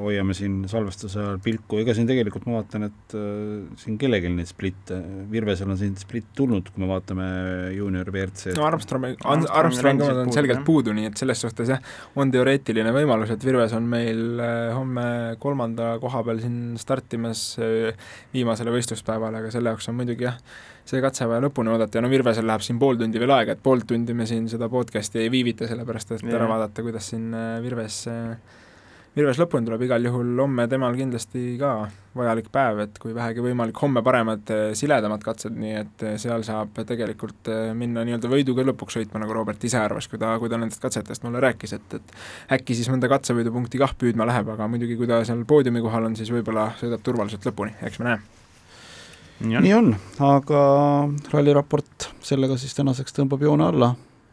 hoiame 0.04 0.34
siin 0.38 0.60
salvestuse 0.70 1.18
ajal 1.22 1.40
pilku, 1.42 1.80
ega 1.82 1.94
siin 1.96 2.06
tegelikult 2.08 2.46
ma 2.46 2.60
vaatan, 2.60 2.86
et 2.88 3.16
äh, 3.18 3.78
siin 3.80 3.98
kellelgi 4.00 4.30
neid 4.32 4.50
splitte, 4.50 4.98
Virvesel 5.32 5.72
on 5.72 5.80
siin 5.80 5.96
splitt 5.98 6.30
tulnud, 6.38 6.70
kui 6.70 6.84
me 6.84 6.90
vaatame 6.90 7.26
juunior 7.74 8.10
WRC. 8.12 8.54
no 8.58 8.68
Armstrongi, 8.68 9.16
Armstrongi 9.26 10.06
omad 10.06 10.22
on 10.24 10.32
selgelt 10.34 10.62
puudu, 10.66 10.94
nii 10.96 11.10
et 11.10 11.20
selles 11.20 11.42
suhtes 11.42 11.74
jah, 11.74 11.82
on 12.18 12.32
teoreetiline 12.34 12.94
võimalus, 12.94 13.34
et 13.34 13.46
Virves 13.48 13.74
on 13.78 13.90
meil 13.90 14.42
äh, 14.44 14.70
homme 14.76 15.08
kolmanda 15.42 15.96
koha 16.02 16.22
peal 16.26 16.42
siin 16.44 16.78
startimas 16.80 17.50
äh, 17.62 18.10
viimasele 18.34 18.74
võistluspäevale, 18.74 19.42
aga 19.42 19.54
selle 19.54 19.74
jaoks 19.74 19.90
on 19.90 19.98
muidugi 19.98 20.28
jah, 20.28 20.38
see 20.88 21.02
katse 21.04 21.26
vaja 21.28 21.42
lõpuni 21.44 21.74
oodata 21.74 21.98
ja 21.98 22.04
no 22.04 22.10
Virvesel 22.12 22.46
läheb 22.48 22.62
siin 22.64 22.78
pool 22.80 22.96
tundi 23.00 23.20
veel 23.20 23.34
aega, 23.34 23.58
et 23.58 23.62
pool 23.64 23.82
tundi 23.88 24.14
me 24.16 24.26
siin 24.28 24.46
seda 24.48 24.70
podcast'i 24.72 25.24
ei 25.24 25.32
viivita, 25.32 25.68
sellepärast 25.68 26.14
et 26.14 26.24
yeah. 26.24 26.38
ära 26.38 26.47
vaadata, 26.50 26.84
kuidas 26.84 27.10
siin 27.12 27.32
äh, 27.34 27.58
Virves, 27.64 28.02
äh, 28.10 28.36
Virves 29.16 29.40
lõpuni 29.40 29.66
tuleb, 29.66 29.82
igal 29.86 30.04
juhul 30.06 30.30
homme 30.38 30.68
temal 30.70 30.94
kindlasti 30.98 31.56
ka 31.60 31.72
vajalik 32.18 32.48
päev, 32.54 32.82
et 32.84 32.98
kui 33.02 33.14
vähegi 33.14 33.42
võimalik, 33.44 33.78
homme 33.82 34.02
paremad, 34.06 34.44
äh, 34.54 34.70
siledamad 34.78 35.22
katsed, 35.24 35.54
nii 35.58 35.74
et 35.80 36.06
seal 36.22 36.46
saab 36.46 36.80
tegelikult 36.88 37.50
minna 37.78 38.06
nii-öelda 38.06 38.30
võiduga 38.32 38.66
lõpuks 38.70 38.98
sõitma, 38.98 39.22
nagu 39.22 39.36
Robert 39.36 39.68
ise 39.68 39.80
arvas, 39.80 40.10
kui 40.10 40.20
ta, 40.22 40.34
kui 40.40 40.50
ta 40.50 40.60
nendest 40.60 40.82
katsetest 40.82 41.26
mulle 41.26 41.42
rääkis, 41.44 41.76
et, 41.78 42.00
et 42.00 42.58
äkki 42.58 42.78
siis 42.78 42.90
mõnda 42.92 43.10
katsevõidupunkti 43.12 43.82
kah 43.82 43.94
püüdma 43.98 44.28
läheb, 44.28 44.50
aga 44.56 44.70
muidugi, 44.70 44.98
kui 44.98 45.10
ta 45.10 45.22
seal 45.28 45.46
poodiumi 45.48 45.84
kohal 45.84 46.10
on, 46.10 46.18
siis 46.18 46.32
võib-olla 46.34 46.72
sõidab 46.80 47.06
turvaliselt 47.06 47.48
lõpuni, 47.50 47.76
eks 47.86 48.02
me 48.02 48.12
näe. 48.12 48.26
Nii 49.38 49.54
on, 49.54 49.62
nii 49.62 49.74
on, 49.76 49.92
aga 50.26 50.60
ralliraport 51.30 52.08
sellega 52.26 52.56
siis 52.58 52.74
tänaseks 52.74 53.14
tõmbab 53.14 53.44
joone 53.46 53.68
alla. 53.68 53.92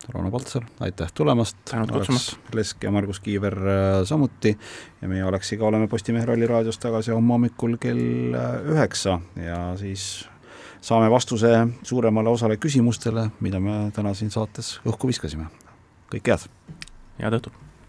Rauno 0.10 0.32
Paltsar, 0.32 0.66
aitäh 0.80 1.12
tulemast. 1.14 1.58
tänud 1.70 1.92
kutsumast. 1.92 2.38
Lesk 2.54 2.84
ja 2.84 2.92
Margus 2.92 3.20
Kiiver 3.20 3.58
äh, 3.58 4.04
samuti 4.06 4.58
ja 5.02 5.08
meie 5.08 5.24
Aleksiga 5.24 5.66
oleme 5.66 5.88
Postimehe 5.88 6.26
Ralli 6.26 6.48
raadios 6.48 6.78
tagasi 6.80 7.12
homme 7.12 7.34
hommikul 7.34 7.78
kell 7.82 8.36
äh, 8.36 8.56
üheksa 8.76 9.20
ja 9.42 9.60
siis 9.78 10.28
saame 10.82 11.10
vastuse 11.12 11.68
suuremale 11.84 12.30
osale 12.30 12.58
küsimustele, 12.62 13.30
mida 13.42 13.60
me 13.60 13.92
täna 13.96 14.14
siin 14.14 14.32
saates 14.32 14.80
õhku 14.86 15.10
viskasime. 15.10 15.50
kõike 16.14 16.36
head! 16.36 16.50
head 17.20 17.40
õhtut! 17.42 17.65